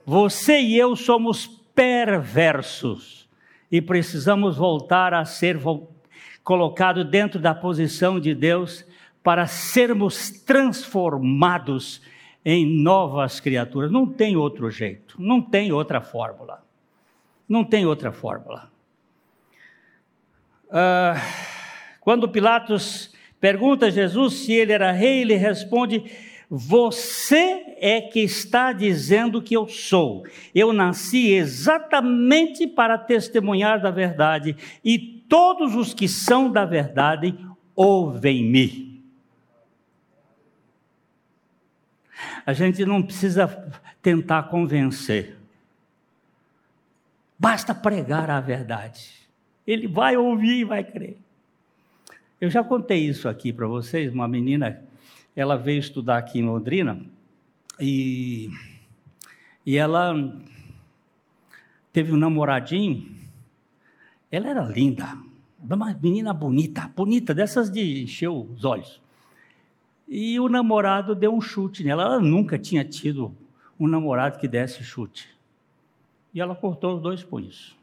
Você 0.05 0.61
e 0.61 0.77
eu 0.77 0.97
somos 0.97 1.58
perversos 1.79 3.29
e 3.71 3.81
precisamos 3.81 4.57
voltar 4.57 5.15
a 5.15 5.25
ser 5.25 5.61
colocados 6.43 7.09
dentro 7.09 7.39
da 7.39 7.55
posição 7.55 8.19
de 8.19 8.35
Deus 8.35 8.85
para 9.23 9.47
sermos 9.47 10.29
transformados 10.29 12.03
em 12.45 12.67
novas 12.67 13.39
criaturas. 13.39 13.93
Não 13.93 14.07
tem 14.07 14.37
outro 14.37 14.69
jeito, 14.73 15.15
não 15.23 15.41
tem 15.41 15.71
outra 15.71 16.01
fórmula. 16.01 16.67
Não 17.49 17.65
tem 17.65 17.87
outra 17.87 18.11
fórmula. 18.11 18.73
Ah, 20.69 21.15
quando 22.01 22.29
Pilatos 22.29 23.15
pergunta 23.41 23.87
a 23.87 23.91
Jesus 23.91 24.35
se 24.35 24.53
ele 24.53 24.73
era 24.73 24.91
rei, 24.91 25.21
ele 25.21 25.37
responde: 25.37 26.03
Você 26.51 27.77
é 27.79 28.01
que 28.01 28.21
está 28.21 28.73
dizendo 28.73 29.43
que 29.43 29.55
eu 29.55 29.69
sou. 29.69 30.25
Eu 30.55 30.73
nasci 30.73 31.33
exatamente 31.33 32.67
para 32.67 32.97
testemunhar 32.97 33.81
da 33.81 33.91
verdade, 33.91 34.57
e 34.83 34.99
todos 35.29 35.75
os 35.75 35.93
que 35.93 36.09
são 36.09 36.51
da 36.51 36.65
verdade 36.65 37.39
ouvem-me. 37.77 39.03
A 42.47 42.55
gente 42.55 42.85
não 42.87 43.03
precisa 43.03 43.71
tentar 44.01 44.45
convencer. 44.45 45.37
Basta 47.39 47.75
pregar 47.75 48.31
a 48.31 48.41
verdade. 48.41 49.13
Ele 49.67 49.87
vai 49.87 50.17
ouvir 50.17 50.61
e 50.61 50.65
vai 50.65 50.83
crer. 50.83 51.19
Eu 52.41 52.49
já 52.49 52.65
contei 52.65 53.07
isso 53.07 53.29
aqui 53.29 53.53
para 53.53 53.67
vocês. 53.67 54.13
Uma 54.13 54.27
menina, 54.27 54.83
ela 55.39 55.57
veio 55.57 55.79
estudar 55.79 56.19
aqui 56.19 56.41
em 56.41 56.45
Londrina 56.45 57.01
e, 57.79 58.51
e 59.65 59.77
ela 59.77 60.13
teve 61.93 62.13
um 62.13 62.17
namoradinho. 62.17 63.17
Ela 64.33 64.49
era 64.49 64.63
linda, 64.65 65.17
uma 65.61 65.97
menina 66.03 66.35
bonita, 66.35 66.89
bonita, 66.89 67.33
dessas 67.33 67.71
de 67.71 68.03
encher 68.03 68.29
os 68.29 68.65
olhos. 68.65 69.01
E 70.09 70.41
o 70.41 70.49
namorado 70.49 71.15
deu 71.15 71.33
um 71.33 71.41
chute 71.41 71.85
nela. 71.85 72.03
Ela 72.03 72.21
nunca 72.21 72.59
tinha 72.59 72.85
tido 72.85 73.33
um 73.79 73.87
namorado 73.87 74.41
que 74.41 74.49
desse 74.49 74.83
chute. 74.83 75.29
E 76.35 76.41
ela 76.41 76.57
cortou 76.57 76.97
os 76.97 77.01
dois 77.01 77.23
punhos. 77.23 77.77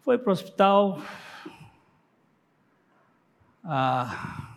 Foi 0.00 0.18
para 0.18 0.30
o 0.30 0.32
hospital. 0.32 1.00
Ah, 3.62 4.55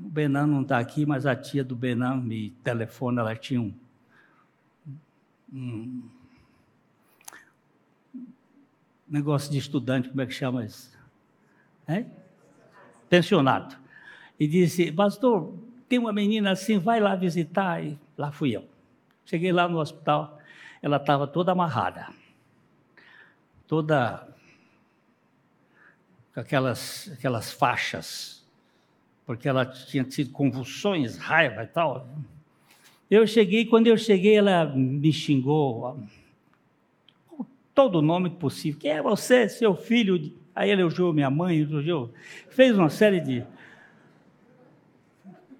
o 0.00 0.08
Benan 0.08 0.46
não 0.46 0.62
está 0.62 0.78
aqui, 0.78 1.04
mas 1.04 1.26
a 1.26 1.34
tia 1.34 1.64
do 1.64 1.74
Benan 1.74 2.16
me 2.16 2.50
telefona, 2.62 3.20
ela 3.20 3.34
tinha 3.34 3.60
um, 3.60 3.74
um 5.52 6.08
negócio 9.08 9.50
de 9.50 9.58
estudante, 9.58 10.08
como 10.08 10.20
é 10.20 10.26
que 10.26 10.32
chama 10.32 10.64
isso? 10.64 10.96
É? 11.86 12.04
Pensionado. 13.08 13.76
E 14.38 14.46
disse, 14.46 14.92
pastor, 14.92 15.58
tem 15.88 15.98
uma 15.98 16.12
menina 16.12 16.52
assim, 16.52 16.78
vai 16.78 17.00
lá 17.00 17.16
visitar. 17.16 17.82
E 17.82 17.98
lá 18.16 18.30
fui 18.30 18.54
eu. 18.54 18.68
Cheguei 19.24 19.50
lá 19.50 19.66
no 19.68 19.78
hospital, 19.78 20.38
ela 20.80 20.96
estava 20.98 21.26
toda 21.26 21.52
amarrada, 21.52 22.08
toda 23.66 24.26
com 26.32 26.40
aquelas, 26.40 27.10
aquelas 27.12 27.50
faixas, 27.50 28.37
porque 29.28 29.46
ela 29.46 29.66
tinha 29.66 30.02
tido 30.04 30.30
convulsões, 30.30 31.18
raiva 31.18 31.62
e 31.62 31.66
tal. 31.66 32.08
Eu 33.10 33.26
cheguei, 33.26 33.66
quando 33.66 33.86
eu 33.86 33.98
cheguei, 33.98 34.36
ela 34.36 34.64
me 34.64 35.12
xingou 35.12 36.00
todo 37.74 37.96
o 37.96 38.02
nome 38.02 38.30
possível. 38.30 38.80
Quem 38.80 38.90
é 38.90 39.02
você, 39.02 39.46
seu 39.46 39.76
filho? 39.76 40.32
Aí 40.54 40.70
ela 40.70 40.80
elogiou 40.80 41.12
minha 41.12 41.28
mãe, 41.28 41.58
elogiou, 41.58 42.10
fez 42.48 42.78
uma 42.78 42.88
série 42.88 43.20
de 43.20 43.44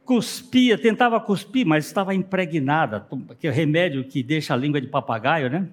cuspia, 0.02 0.78
tentava 0.78 1.20
cuspir, 1.20 1.66
mas 1.66 1.84
estava 1.84 2.14
impregnada, 2.14 3.06
aquele 3.28 3.52
remédio 3.52 4.02
que 4.02 4.22
deixa 4.22 4.54
a 4.54 4.56
língua 4.56 4.80
de 4.80 4.86
papagaio, 4.86 5.50
né? 5.50 5.68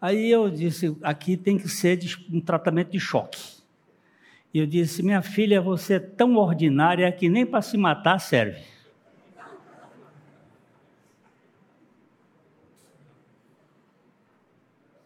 Aí 0.00 0.30
eu 0.30 0.48
disse, 0.48 0.96
aqui 1.02 1.36
tem 1.36 1.58
que 1.58 1.68
ser 1.68 1.98
um 2.32 2.40
tratamento 2.40 2.92
de 2.92 3.00
choque. 3.00 3.59
E 4.52 4.58
eu 4.58 4.66
disse, 4.66 5.02
minha 5.02 5.22
filha, 5.22 5.60
você 5.60 5.94
é 5.94 6.00
tão 6.00 6.36
ordinária 6.36 7.10
que 7.12 7.28
nem 7.28 7.46
para 7.46 7.62
se 7.62 7.76
matar 7.76 8.18
serve. 8.18 8.60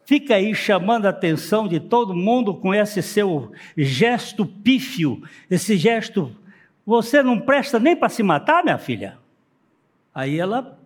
fica 0.05 0.37
aí 0.37 0.55
chamando 0.55 1.07
a 1.07 1.11
atenção 1.11 1.67
de 1.67 1.81
todo 1.81 2.15
mundo 2.15 2.55
com 2.55 2.75
esse 2.75 3.03
seu 3.03 3.53
gesto 3.77 4.47
pífio, 4.47 5.23
esse 5.51 5.77
gesto. 5.77 6.35
Você 6.87 7.23
não 7.23 7.41
presta 7.41 7.81
nem 7.81 7.97
para 7.97 8.09
se 8.09 8.23
matar, 8.23 8.63
minha 8.63 8.79
filha? 8.79 9.19
Aí 10.15 10.39
ela, 10.39 10.79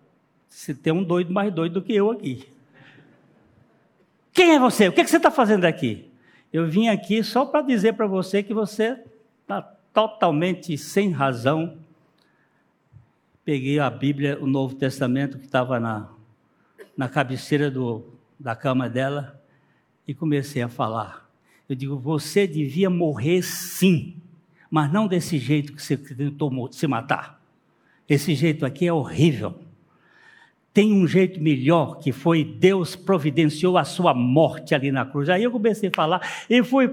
se 0.47 0.73
tem 0.73 0.91
um 0.91 1.03
doido 1.03 1.31
mais 1.31 1.53
doido 1.53 1.73
do 1.73 1.81
que 1.81 1.93
eu 1.93 2.09
aqui. 2.09 2.47
Quem 4.33 4.55
é 4.55 4.59
você? 4.59 4.87
O 4.87 4.93
que, 4.93 5.01
é 5.01 5.03
que 5.03 5.09
você 5.09 5.17
está 5.17 5.29
fazendo 5.29 5.65
aqui? 5.65 6.08
Eu 6.51 6.67
vim 6.67 6.87
aqui 6.87 7.23
só 7.23 7.45
para 7.45 7.61
dizer 7.61 7.93
para 7.93 8.07
você 8.07 8.41
que 8.41 8.53
você 8.53 8.97
está 9.41 9.61
totalmente 9.93 10.75
sem 10.77 11.11
razão. 11.11 11.77
Peguei 13.45 13.79
a 13.79 13.89
Bíblia, 13.89 14.37
o 14.41 14.47
Novo 14.47 14.75
Testamento 14.75 15.37
que 15.37 15.45
estava 15.45 15.79
na, 15.79 16.09
na 16.97 17.07
cabeceira 17.07 17.69
do, 17.69 18.03
da 18.39 18.55
cama 18.55 18.89
dela 18.89 19.39
e 20.07 20.13
comecei 20.13 20.61
a 20.61 20.67
falar. 20.67 21.29
Eu 21.67 21.75
digo: 21.75 21.97
você 21.97 22.47
devia 22.47 22.89
morrer 22.89 23.43
sim, 23.43 24.19
mas 24.71 24.91
não 24.91 25.07
desse 25.07 25.37
jeito 25.37 25.73
que 25.73 25.81
você 25.81 25.95
tentou 25.95 26.71
se 26.71 26.87
matar. 26.87 27.39
Esse 28.07 28.33
jeito 28.33 28.65
aqui 28.65 28.87
é 28.87 28.93
horrível. 28.93 29.59
Tem 30.79 30.93
um 30.93 31.05
jeito 31.05 31.41
melhor 31.41 31.99
que 31.99 32.13
foi 32.13 32.41
Deus 32.41 32.95
providenciou 32.95 33.77
a 33.77 33.83
sua 33.83 34.13
morte 34.13 34.73
ali 34.73 34.93
na 34.93 35.05
cruz. 35.05 35.27
Aí 35.27 35.43
eu 35.43 35.51
comecei 35.51 35.89
a 35.89 35.91
falar 35.93 36.21
e 36.49 36.63
fui, 36.63 36.89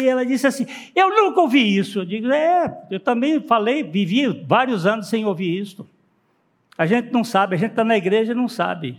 e 0.00 0.08
ela 0.08 0.24
disse 0.24 0.46
assim: 0.46 0.64
Eu 0.94 1.10
nunca 1.10 1.40
ouvi 1.40 1.76
isso. 1.76 1.98
Eu 1.98 2.04
digo: 2.04 2.28
É, 2.28 2.86
eu 2.88 3.00
também 3.00 3.40
falei, 3.40 3.82
vivi 3.82 4.28
vários 4.46 4.86
anos 4.86 5.08
sem 5.08 5.24
ouvir 5.24 5.58
isso. 5.58 5.84
A 6.78 6.86
gente 6.86 7.10
não 7.10 7.24
sabe, 7.24 7.56
a 7.56 7.58
gente 7.58 7.70
está 7.70 7.82
na 7.82 7.96
igreja 7.96 8.30
e 8.30 8.34
não 8.36 8.46
sabe. 8.46 8.96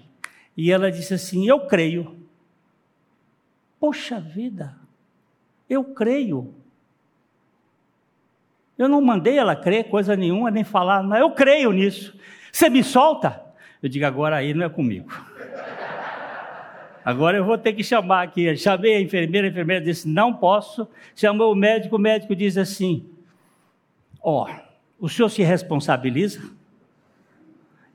E 0.58 0.74
ela 0.74 0.92
disse 0.92 1.14
assim: 1.14 1.48
Eu 1.48 1.62
creio. 1.62 2.14
Poxa 3.80 4.20
vida, 4.20 4.76
eu 5.70 5.86
creio. 5.86 6.54
Eu 8.78 8.90
não 8.90 9.02
mandei 9.02 9.38
ela 9.38 9.56
crer 9.56 9.86
coisa 9.86 10.18
nenhuma, 10.18 10.52
nem 10.52 10.66
falar, 10.66 11.02
mas 11.02 11.22
eu 11.22 11.32
creio 11.32 11.72
nisso. 11.72 12.14
Você 12.52 12.70
me 12.70 12.84
solta? 12.84 13.47
Eu 13.82 13.90
digo: 13.90 14.06
Agora 14.06 14.36
aí 14.36 14.54
não 14.54 14.66
é 14.66 14.70
comigo. 14.70 15.10
Agora 17.04 17.38
eu 17.38 17.46
vou 17.46 17.58
ter 17.58 17.74
que 17.74 17.84
chamar 17.84 18.24
aqui. 18.24 18.56
chamei 18.58 18.96
a 18.96 19.02
enfermeira, 19.02 19.48
a 19.48 19.50
enfermeira 19.50 19.84
disse: 19.84 20.08
Não 20.08 20.34
posso. 20.34 20.88
Chamou 21.16 21.52
o 21.52 21.56
médico, 21.56 21.96
o 21.96 22.00
médico 22.00 22.36
diz 22.36 22.58
assim: 22.58 23.10
Ó, 24.22 24.46
oh, 24.50 25.06
o 25.06 25.10
senhor 25.10 25.30
se 25.30 25.44
responsabiliza? 25.44 26.42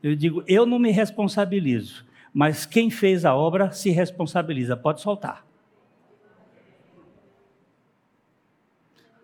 Eu 0.03 0.17
digo: 0.17 0.43
Eu 0.47 0.65
não 0.67 0.79
me 0.79 0.91
responsabilizo 0.91 2.05
mas 2.33 2.65
quem 2.65 2.91
fez 2.91 3.25
a 3.25 3.35
obra 3.35 3.71
se 3.73 3.91
responsabiliza. 3.91 4.77
Pode 4.77 5.01
soltar. 5.01 5.45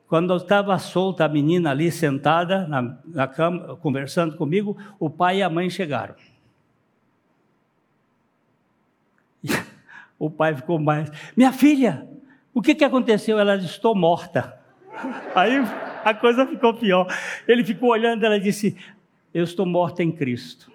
Quando 0.07 0.33
eu 0.33 0.39
estava 0.39 0.79
solta, 0.79 1.25
a 1.25 1.29
menina 1.29 1.71
ali 1.71 1.91
sentada 1.91 2.67
na, 2.67 2.99
na 3.05 3.27
cama, 3.27 3.77
conversando 3.77 4.37
comigo, 4.37 4.77
o 4.99 5.11
pai 5.11 5.39
e 5.39 5.43
a 5.43 5.51
mãe 5.51 5.69
chegaram. 5.69 6.15
O 10.19 10.31
pai 10.31 10.55
ficou 10.55 10.79
mais. 10.79 11.11
Minha 11.37 11.53
filha, 11.53 12.09
o 12.53 12.61
que, 12.61 12.75
que 12.75 12.85
aconteceu? 12.85 13.39
Ela 13.39 13.57
disse: 13.57 13.75
Estou 13.75 13.95
morta. 13.95 14.59
Aí 15.35 15.57
a 16.05 16.15
coisa 16.15 16.47
ficou 16.47 16.75
pior. 16.75 17.07
Ele 17.47 17.65
ficou 17.65 17.91
olhando, 17.91 18.25
ela 18.25 18.41
disse: 18.41 18.77
Eu 19.33 19.45
estou 19.45 19.65
morta 19.65 20.03
em 20.03 20.11
Cristo. 20.11 20.71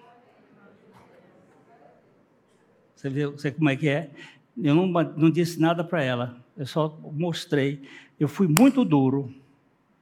Você 2.94 3.10
vê 3.10 3.26
você 3.26 3.50
como 3.50 3.68
é 3.68 3.76
que 3.76 3.88
é? 3.88 4.08
Eu 4.56 4.74
não, 4.74 4.86
não 4.86 5.30
disse 5.30 5.60
nada 5.60 5.84
para 5.84 6.02
ela, 6.02 6.36
eu 6.56 6.64
só 6.64 6.96
mostrei. 7.12 7.82
Eu 8.18 8.28
fui 8.28 8.46
muito 8.46 8.84
duro, 8.84 9.34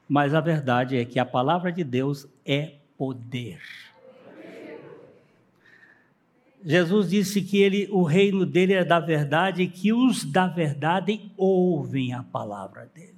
mas 0.08 0.34
a 0.34 0.40
verdade 0.40 0.96
é 0.96 1.04
que 1.04 1.18
a 1.18 1.24
palavra 1.24 1.72
de 1.72 1.82
Deus 1.82 2.28
é 2.44 2.74
poder. 2.96 3.60
Jesus 6.64 7.10
disse 7.10 7.42
que 7.42 7.58
ele, 7.58 7.88
o 7.90 8.02
reino 8.02 8.46
dele 8.46 8.72
é 8.74 8.84
da 8.84 9.00
verdade 9.00 9.62
e 9.62 9.68
que 9.68 9.92
os 9.92 10.24
da 10.24 10.46
verdade 10.46 11.32
ouvem 11.36 12.12
a 12.12 12.22
palavra 12.22 12.90
dele. 12.94 13.12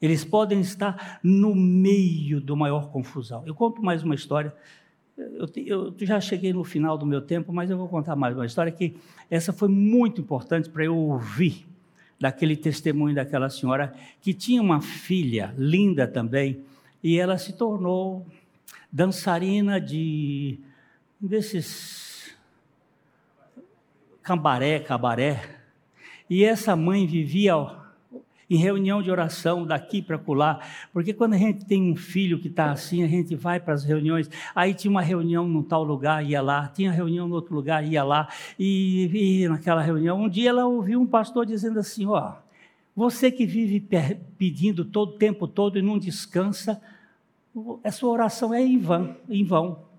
Eles 0.00 0.24
podem 0.24 0.60
estar 0.60 1.20
no 1.22 1.54
meio 1.54 2.40
da 2.40 2.54
maior 2.56 2.90
confusão. 2.90 3.42
Eu 3.46 3.54
conto 3.54 3.82
mais 3.82 4.02
uma 4.02 4.14
história 4.14 4.54
eu, 5.16 5.48
eu, 5.64 5.94
já 6.00 6.20
cheguei 6.20 6.52
no 6.52 6.64
final 6.64 6.98
do 6.98 7.06
meu 7.06 7.20
tempo, 7.20 7.52
mas 7.52 7.70
eu 7.70 7.78
vou 7.78 7.88
contar 7.88 8.16
mais 8.16 8.34
uma 8.34 8.46
história 8.46 8.72
que 8.72 8.96
essa 9.30 9.52
foi 9.52 9.68
muito 9.68 10.20
importante 10.20 10.68
para 10.68 10.84
eu 10.84 10.96
ouvir 10.96 11.66
daquele 12.18 12.56
testemunho 12.56 13.14
daquela 13.14 13.48
senhora 13.48 13.94
que 14.20 14.34
tinha 14.34 14.60
uma 14.60 14.80
filha 14.80 15.54
linda 15.56 16.06
também 16.06 16.60
e 17.02 17.18
ela 17.18 17.38
se 17.38 17.52
tornou 17.52 18.26
dançarina 18.90 19.80
de 19.80 20.58
desses 21.20 22.03
cambaré, 24.24 24.80
cabaré. 24.80 25.60
E 26.28 26.42
essa 26.42 26.74
mãe 26.74 27.06
vivia 27.06 27.54
em 28.48 28.56
reunião 28.56 29.02
de 29.02 29.10
oração 29.10 29.66
daqui 29.66 30.02
para 30.02 30.18
colar, 30.18 30.86
porque 30.92 31.12
quando 31.12 31.34
a 31.34 31.38
gente 31.38 31.64
tem 31.64 31.92
um 31.92 31.96
filho 31.96 32.38
que 32.38 32.48
está 32.48 32.70
assim, 32.70 33.02
a 33.02 33.06
gente 33.06 33.34
vai 33.34 33.60
para 33.60 33.74
as 33.74 33.84
reuniões, 33.84 34.30
aí 34.54 34.74
tinha 34.74 34.90
uma 34.90 35.02
reunião 35.02 35.46
num 35.46 35.62
tal 35.62 35.82
lugar, 35.82 36.24
ia 36.24 36.42
lá, 36.42 36.68
tinha 36.68 36.90
reunião 36.90 37.26
no 37.26 37.34
outro 37.34 37.54
lugar, 37.54 37.86
ia 37.86 38.02
lá, 38.02 38.28
e, 38.58 39.42
e 39.42 39.48
naquela 39.48 39.80
reunião, 39.80 40.22
um 40.22 40.28
dia 40.28 40.50
ela 40.50 40.66
ouviu 40.66 41.00
um 41.00 41.06
pastor 41.06 41.46
dizendo 41.46 41.78
assim, 41.78 42.06
ó, 42.06 42.34
você 42.94 43.30
que 43.30 43.46
vive 43.46 43.86
pedindo 44.38 44.84
todo 44.84 45.14
o 45.14 45.18
tempo 45.18 45.48
todo 45.48 45.78
e 45.78 45.82
não 45.82 45.98
descansa, 45.98 46.80
a 47.82 47.90
sua 47.90 48.10
oração 48.10 48.52
é 48.52 48.62
em 48.62 48.78
vão, 48.78 49.16
em 49.28 49.44
vão. 49.44 49.93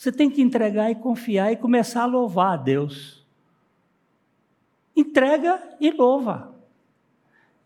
Você 0.00 0.10
tem 0.10 0.30
que 0.30 0.40
entregar 0.40 0.90
e 0.90 0.94
confiar 0.94 1.52
e 1.52 1.56
começar 1.56 2.04
a 2.04 2.06
louvar 2.06 2.54
a 2.54 2.56
Deus. 2.56 3.22
entrega 4.96 5.62
e 5.78 5.90
louva. 5.90 6.54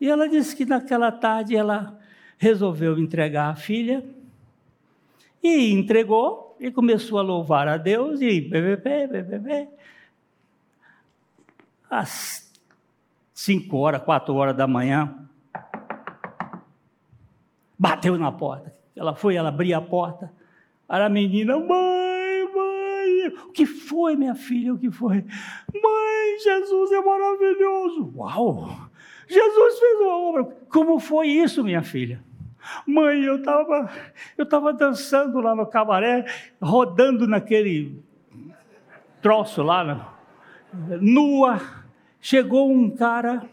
E 0.01 0.11
ela 0.11 0.29
disse 0.29 0.57
que 0.57 0.65
naquela 0.65 1.13
tarde 1.13 1.55
ela 1.55 1.97
resolveu 2.37 2.99
entregar 2.99 3.51
a 3.51 3.55
filha 3.55 4.05
e 5.41 5.71
entregou 5.71 6.57
e 6.59 6.73
começou 6.73 7.21
a 7.21 7.23
louvar 7.23 7.69
a 7.69 7.77
Deus 7.77 8.21
e 8.21 8.41
bebê, 8.41 9.07
bebê, 9.07 9.69
às 11.89 12.53
cinco 13.33 13.77
horas, 13.77 14.03
quatro 14.03 14.35
horas 14.35 14.57
da 14.57 14.67
manhã, 14.67 15.25
bateu 17.79 18.19
na 18.19 18.33
porta. 18.33 18.75
Ela 18.97 19.15
foi, 19.15 19.37
ela 19.37 19.51
abriu 19.51 19.79
a 19.79 19.81
porta. 19.81 20.33
Era 20.89 21.07
a 21.07 21.09
menina, 21.09 21.57
mãe, 21.61 21.69
mãe, 21.69 22.14
o 23.47 23.53
que 23.53 23.67
foi, 23.67 24.17
minha 24.17 24.35
filha? 24.35 24.75
O 24.75 24.79
que 24.79 24.91
foi? 24.91 25.25
Mãe, 25.73 26.39
Jesus 26.43 26.93
é 26.93 27.01
maravilhoso. 27.01 28.13
Uau! 28.17 28.91
Jesus 29.27 29.79
fez 29.79 30.01
uma 30.01 30.17
obra. 30.17 30.45
Como 30.69 30.99
foi 30.99 31.29
isso, 31.29 31.65
minha 31.65 31.83
filha? 31.83 32.23
Mãe, 32.87 33.23
eu 33.23 33.37
estava 33.37 33.91
eu 34.39 34.47
tava 34.47 34.73
dançando 34.73 35.41
lá 35.41 35.55
no 35.55 35.67
cabaré, 35.67 36.25
rodando 36.61 37.27
naquele 37.27 38.03
troço 39.21 39.63
lá, 39.63 39.85
né? 39.85 40.07
nua. 41.01 41.61
Chegou 42.21 42.71
um 42.71 42.91
cara, 42.91 43.49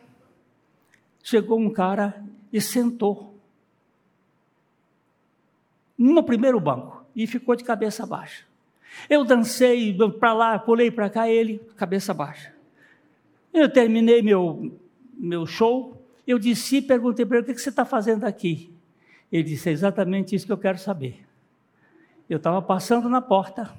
chegou 1.22 1.60
um 1.60 1.70
cara 1.70 2.24
e 2.54 2.62
sentou 2.62 3.38
no 5.98 6.24
primeiro 6.24 6.60
banco 6.60 7.06
e 7.16 7.28
ficou 7.28 7.56
de 7.56 7.64
cabeça 7.64 8.06
baixa. 8.06 8.46
Eu 9.10 9.24
dancei 9.24 9.98
para 10.20 10.34
lá, 10.34 10.60
pulei 10.60 10.92
para 10.92 11.10
cá, 11.10 11.30
ele, 11.30 11.60
cabeça 11.76 12.14
baixa. 12.14 12.54
Eu 13.54 13.70
terminei 13.70 14.22
meu, 14.22 14.80
meu 15.14 15.46
show, 15.46 16.02
eu 16.26 16.40
disse 16.40 16.78
e 16.78 16.82
perguntei 16.82 17.26
para 17.26 17.38
ele: 17.38 17.52
o 17.52 17.54
que 17.54 17.62
você 17.62 17.70
está 17.70 17.86
fazendo 17.86 18.26
aqui? 18.26 18.74
Ele 19.32 19.44
disse: 19.44 19.70
é 19.70 19.72
exatamente 19.72 20.36
isso 20.36 20.46
que 20.46 20.52
eu 20.52 20.58
quero 20.58 20.78
saber. 20.78 21.26
Eu 22.30 22.38
estava 22.38 22.62
passando 22.62 23.10
na 23.10 23.22
porta 23.22 23.74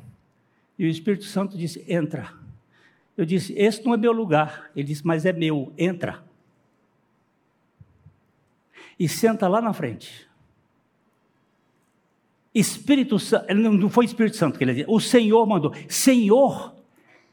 e 0.79 0.85
o 0.85 0.89
Espírito 0.89 1.25
Santo 1.25 1.57
disse: 1.57 1.85
entra. 1.89 2.33
Eu 3.17 3.25
disse: 3.25 3.53
esse 3.57 3.85
não 3.85 3.95
é 3.95 3.97
meu 3.97 4.13
lugar. 4.13 4.71
Ele 4.75 4.87
disse: 4.87 5.07
mas 5.07 5.25
é 5.25 5.33
meu, 5.33 5.73
entra. 5.77 6.23
E 8.99 9.09
senta 9.09 9.49
lá 9.49 9.61
na 9.61 9.73
frente. 9.73 10.29
Espírito 12.55 13.19
Santo, 13.19 13.55
não 13.55 13.89
foi 13.89 14.05
Espírito 14.05 14.37
Santo 14.37 14.59
que 14.59 14.65
ele 14.65 14.75
disse, 14.75 14.91
o 14.91 15.01
Senhor 15.01 15.47
mandou. 15.47 15.73
Senhor, 15.89 16.75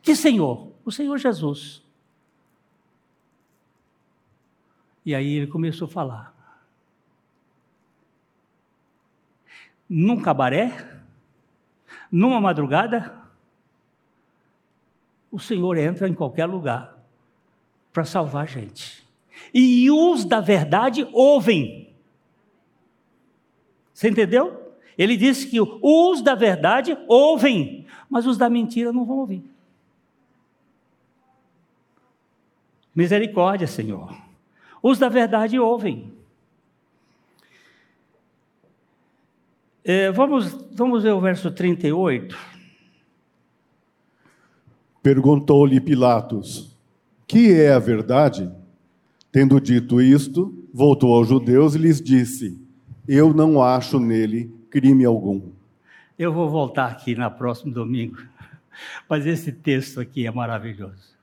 que 0.02 0.16
Senhor? 0.16 0.72
O 0.86 0.92
Senhor 0.92 1.18
Jesus. 1.18 1.84
E 5.06 5.14
aí 5.14 5.34
ele 5.38 5.48
começou 5.48 5.88
a 5.88 5.92
falar. 5.92 6.36
Num 9.90 10.22
cabaré, 10.22 11.02
numa 12.12 12.40
madrugada, 12.40 13.20
o 15.32 15.40
Senhor 15.40 15.78
entra 15.78 16.08
em 16.08 16.14
qualquer 16.14 16.46
lugar 16.46 16.98
para 17.92 18.06
salvar 18.06 18.44
a 18.44 18.48
gente. 18.48 19.06
E 19.54 19.90
os 19.90 20.24
da 20.24 20.40
verdade 20.40 21.08
ouvem. 21.12 21.94
Você 23.94 24.10
entendeu? 24.10 24.69
Ele 25.00 25.16
disse 25.16 25.47
que 25.47 25.62
os 25.62 26.22
da 26.22 26.36
verdade 26.36 26.97
ouvem, 27.08 27.88
mas 28.10 28.28
os 28.28 28.38
da 28.38 28.50
mentira 28.50 28.91
não 28.91 29.06
vão 29.06 29.20
ouvir. 29.20 29.41
Misericórdia, 32.93 33.66
Senhor. 33.66 34.14
Os 34.84 35.00
da 35.00 35.08
verdade 35.08 35.58
ouvem. 35.58 36.12
É, 39.86 40.12
vamos, 40.12 40.52
vamos 40.74 41.04
ver 41.04 41.14
o 41.14 41.22
verso 41.22 41.50
38. 41.50 42.38
Perguntou-lhe 45.02 45.80
Pilatos: 45.80 46.78
Que 47.26 47.54
é 47.54 47.72
a 47.72 47.80
verdade? 47.80 48.52
Tendo 49.32 49.62
dito 49.62 50.02
isto, 50.02 50.54
voltou 50.74 51.16
aos 51.16 51.30
judeus 51.30 51.74
e 51.74 51.78
lhes 51.78 52.02
disse: 52.02 52.62
Eu 53.08 53.34
não 53.34 53.64
acho 53.64 53.97
nele 53.97 54.59
crime 54.70 55.06
algum. 55.06 55.52
Eu 56.18 56.34
vou 56.34 56.50
voltar 56.50 56.92
aqui 56.92 57.16
no 57.16 57.30
próximo 57.32 57.74
domingo, 57.74 58.18
mas 59.10 59.26
esse 59.26 59.52
texto 59.52 60.00
aqui 60.00 60.28
é 60.28 60.32
maravilhoso. 60.32 61.18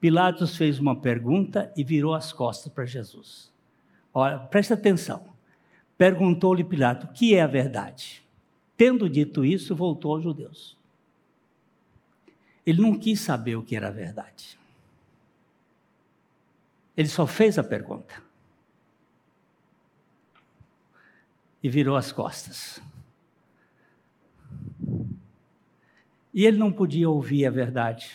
Pilatos 0.00 0.56
fez 0.56 0.78
uma 0.78 0.96
pergunta 0.96 1.72
e 1.76 1.84
virou 1.84 2.14
as 2.14 2.32
costas 2.32 2.72
para 2.72 2.86
Jesus. 2.86 3.52
Olha, 4.12 4.38
presta 4.38 4.74
atenção. 4.74 5.24
Perguntou-lhe 5.96 6.64
Pilatos: 6.64 7.08
o 7.08 7.12
que 7.12 7.34
é 7.34 7.42
a 7.42 7.46
verdade? 7.46 8.22
Tendo 8.76 9.10
dito 9.10 9.44
isso, 9.44 9.76
voltou 9.76 10.14
aos 10.14 10.22
judeus. 10.22 10.76
Ele 12.64 12.80
não 12.80 12.98
quis 12.98 13.20
saber 13.20 13.56
o 13.56 13.62
que 13.62 13.76
era 13.76 13.88
a 13.88 13.92
verdade. 13.92 14.58
Ele 16.96 17.08
só 17.08 17.26
fez 17.26 17.58
a 17.58 17.64
pergunta. 17.64 18.29
E 21.62 21.68
virou 21.68 21.96
as 21.96 22.12
costas. 22.12 22.80
E 26.32 26.46
ele 26.46 26.58
não 26.58 26.72
podia 26.72 27.08
ouvir 27.08 27.46
a 27.46 27.50
verdade, 27.50 28.10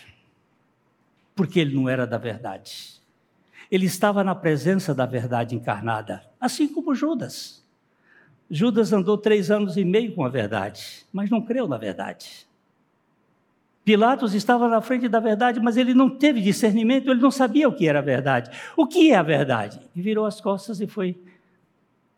porque 1.36 1.60
ele 1.60 1.76
não 1.76 1.90
era 1.90 2.08
da 2.08 2.18
verdade. 2.18 3.02
Ele 3.70 3.86
estava 3.86 4.24
na 4.24 4.34
presença 4.34 4.94
da 4.94 5.06
verdade 5.06 5.56
encarnada, 5.56 6.24
assim 6.40 6.68
como 6.68 6.96
Judas. 6.96 7.64
Judas 8.50 8.94
andou 8.94 9.18
três 9.18 9.50
anos 9.50 9.76
e 9.76 9.84
meio 9.84 10.14
com 10.14 10.24
a 10.24 10.30
verdade, 10.30 11.06
mas 11.12 11.30
não 11.30 11.42
creu 11.42 11.68
na 11.68 11.78
verdade. 11.78 12.48
Pilatos 13.84 14.34
estava 14.34 14.68
na 14.68 14.82
frente 14.82 15.08
da 15.08 15.20
verdade, 15.20 15.60
mas 15.60 15.78
ele 15.78 15.94
não 15.94 16.10
teve 16.10 16.42
discernimento, 16.42 17.12
ele 17.12 17.22
não 17.22 17.30
sabia 17.30 17.68
o 17.68 17.74
que 17.74 17.88
era 17.88 18.00
a 18.00 18.02
verdade. 18.02 18.50
O 18.76 18.88
que 18.88 19.12
é 19.12 19.16
a 19.16 19.22
verdade? 19.22 19.80
E 19.96 20.02
virou 20.02 20.26
as 20.26 20.42
costas 20.42 20.80
e 20.82 20.88
foi 20.88 21.16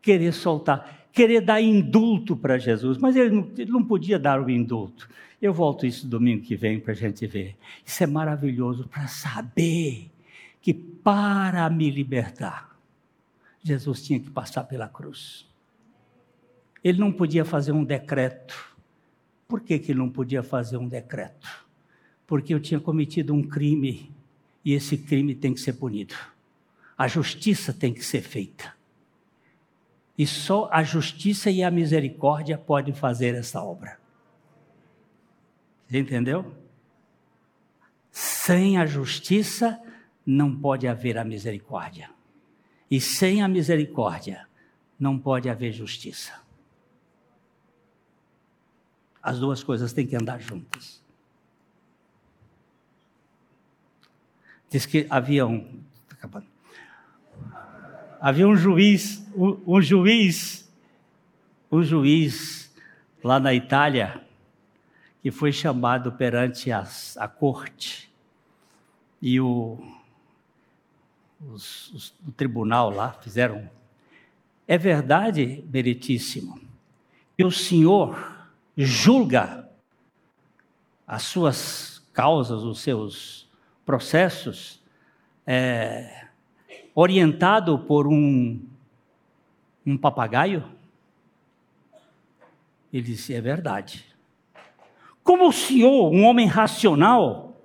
querer 0.00 0.32
soltar 0.32 0.97
querer 1.12 1.40
dar 1.40 1.60
indulto 1.60 2.36
para 2.36 2.58
Jesus, 2.58 2.98
mas 2.98 3.16
ele 3.16 3.30
não, 3.30 3.50
ele 3.56 3.70
não, 3.70 3.84
podia 3.84 4.18
dar 4.18 4.40
o 4.40 4.50
indulto. 4.50 5.08
Eu 5.40 5.52
volto 5.52 5.86
isso 5.86 6.06
domingo 6.06 6.44
que 6.44 6.56
vem 6.56 6.80
para 6.80 6.92
a 6.92 6.96
gente 6.96 7.26
ver. 7.26 7.56
Isso 7.84 8.02
é 8.02 8.06
maravilhoso 8.06 8.88
para 8.88 9.06
saber 9.06 10.10
que 10.60 10.74
para 10.74 11.68
me 11.70 11.90
libertar, 11.90 12.76
Jesus 13.62 14.02
tinha 14.02 14.20
que 14.20 14.30
passar 14.30 14.64
pela 14.64 14.88
cruz. 14.88 15.46
Ele 16.82 16.98
não 16.98 17.12
podia 17.12 17.44
fazer 17.44 17.72
um 17.72 17.84
decreto. 17.84 18.76
Por 19.46 19.60
que, 19.60 19.78
que 19.78 19.92
ele 19.92 19.98
não 19.98 20.10
podia 20.10 20.42
fazer 20.42 20.76
um 20.76 20.88
decreto? 20.88 21.66
Porque 22.26 22.52
eu 22.52 22.60
tinha 22.60 22.78
cometido 22.78 23.34
um 23.34 23.42
crime 23.42 24.12
e 24.64 24.72
esse 24.72 24.98
crime 24.98 25.34
tem 25.34 25.54
que 25.54 25.60
ser 25.60 25.74
punido. 25.74 26.14
A 26.96 27.08
justiça 27.08 27.72
tem 27.72 27.92
que 27.92 28.04
ser 28.04 28.20
feita. 28.20 28.77
E 30.18 30.26
só 30.26 30.68
a 30.72 30.82
justiça 30.82 31.48
e 31.48 31.62
a 31.62 31.70
misericórdia 31.70 32.58
podem 32.58 32.92
fazer 32.92 33.36
essa 33.36 33.62
obra. 33.62 34.00
Entendeu? 35.88 36.52
Sem 38.10 38.76
a 38.76 38.84
justiça 38.84 39.80
não 40.26 40.54
pode 40.54 40.88
haver 40.88 41.16
a 41.16 41.24
misericórdia. 41.24 42.10
E 42.90 43.00
sem 43.00 43.42
a 43.42 43.48
misericórdia 43.48 44.48
não 44.98 45.16
pode 45.16 45.48
haver 45.48 45.72
justiça. 45.72 46.32
As 49.22 49.38
duas 49.38 49.62
coisas 49.62 49.92
têm 49.92 50.06
que 50.06 50.16
andar 50.16 50.40
juntas. 50.40 51.00
Diz 54.68 54.84
que 54.84 55.06
havia 55.08 55.46
um. 55.46 55.82
Havia 58.20 58.48
um 58.48 58.56
juiz, 58.56 59.24
um, 59.34 59.76
um 59.76 59.80
juiz, 59.80 60.68
um 61.70 61.82
juiz 61.82 62.74
lá 63.22 63.38
na 63.38 63.54
Itália 63.54 64.22
que 65.22 65.30
foi 65.30 65.52
chamado 65.52 66.12
perante 66.12 66.70
as, 66.72 67.16
a 67.16 67.28
corte 67.28 68.10
e 69.20 69.40
o, 69.40 69.78
os, 71.50 71.92
os, 71.92 72.14
o 72.26 72.32
tribunal 72.32 72.90
lá 72.90 73.12
fizeram. 73.12 73.68
É 74.66 74.76
verdade, 74.76 75.64
meritíssimo, 75.72 76.60
que 77.36 77.44
o 77.44 77.50
senhor 77.50 78.48
julga 78.76 79.68
as 81.06 81.22
suas 81.22 82.02
causas, 82.12 82.62
os 82.62 82.80
seus 82.80 83.48
processos, 83.84 84.82
é, 85.46 86.27
orientado 87.00 87.78
por 87.78 88.08
um, 88.08 88.58
um 89.86 89.96
papagaio? 89.96 90.64
Ele 92.92 93.04
disse: 93.04 93.32
É 93.32 93.40
verdade. 93.40 94.04
Como 95.22 95.46
o 95.46 95.52
senhor, 95.52 96.12
um 96.12 96.24
homem 96.24 96.48
racional, 96.48 97.56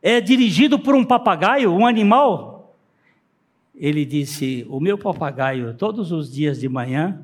é 0.00 0.22
dirigido 0.22 0.78
por 0.78 0.94
um 0.94 1.04
papagaio, 1.04 1.70
um 1.70 1.86
animal? 1.86 2.74
Ele 3.74 4.06
disse: 4.06 4.66
O 4.70 4.80
meu 4.80 4.96
papagaio, 4.96 5.74
todos 5.74 6.10
os 6.10 6.32
dias 6.32 6.58
de 6.58 6.68
manhã, 6.68 7.22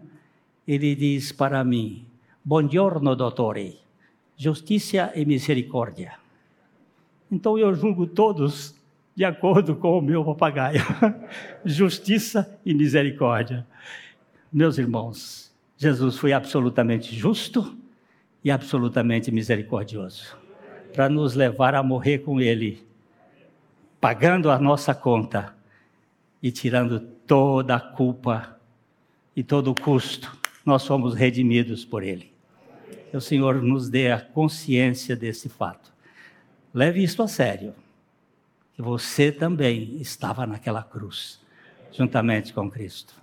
ele 0.68 0.94
diz 0.94 1.32
para 1.32 1.64
mim: 1.64 2.04
Buongiorno, 2.44 3.16
dottore, 3.16 3.78
justiça 4.36 5.10
e 5.14 5.24
misericórdia. 5.24 6.12
Então 7.30 7.58
eu 7.58 7.74
julgo 7.74 8.06
todos 8.06 8.81
de 9.14 9.24
acordo 9.24 9.76
com 9.76 9.98
o 9.98 10.02
meu 10.02 10.24
papagaio. 10.24 10.80
justiça 11.64 12.58
e 12.64 12.74
misericórdia. 12.74 13.66
Meus 14.52 14.78
irmãos, 14.78 15.52
Jesus 15.76 16.16
foi 16.16 16.32
absolutamente 16.32 17.14
justo 17.14 17.76
e 18.44 18.50
absolutamente 18.50 19.30
misericordioso 19.30 20.36
para 20.92 21.08
nos 21.08 21.34
levar 21.34 21.74
a 21.74 21.82
morrer 21.82 22.18
com 22.18 22.40
Ele, 22.40 22.86
pagando 24.00 24.50
a 24.50 24.58
nossa 24.58 24.94
conta 24.94 25.54
e 26.42 26.50
tirando 26.50 27.00
toda 27.00 27.76
a 27.76 27.80
culpa 27.80 28.60
e 29.34 29.42
todo 29.42 29.70
o 29.70 29.74
custo. 29.74 30.36
Nós 30.64 30.82
somos 30.82 31.14
redimidos 31.14 31.84
por 31.84 32.02
Ele. 32.02 32.30
Que 33.10 33.16
o 33.16 33.20
Senhor 33.20 33.62
nos 33.62 33.88
dê 33.88 34.12
a 34.12 34.20
consciência 34.20 35.16
desse 35.16 35.48
fato. 35.48 35.92
Leve 36.74 37.02
isto 37.02 37.22
a 37.22 37.28
sério. 37.28 37.74
Que 38.74 38.82
você 38.82 39.30
também 39.30 40.00
estava 40.00 40.46
naquela 40.46 40.82
cruz, 40.82 41.40
juntamente 41.92 42.52
com 42.52 42.70
Cristo. 42.70 43.21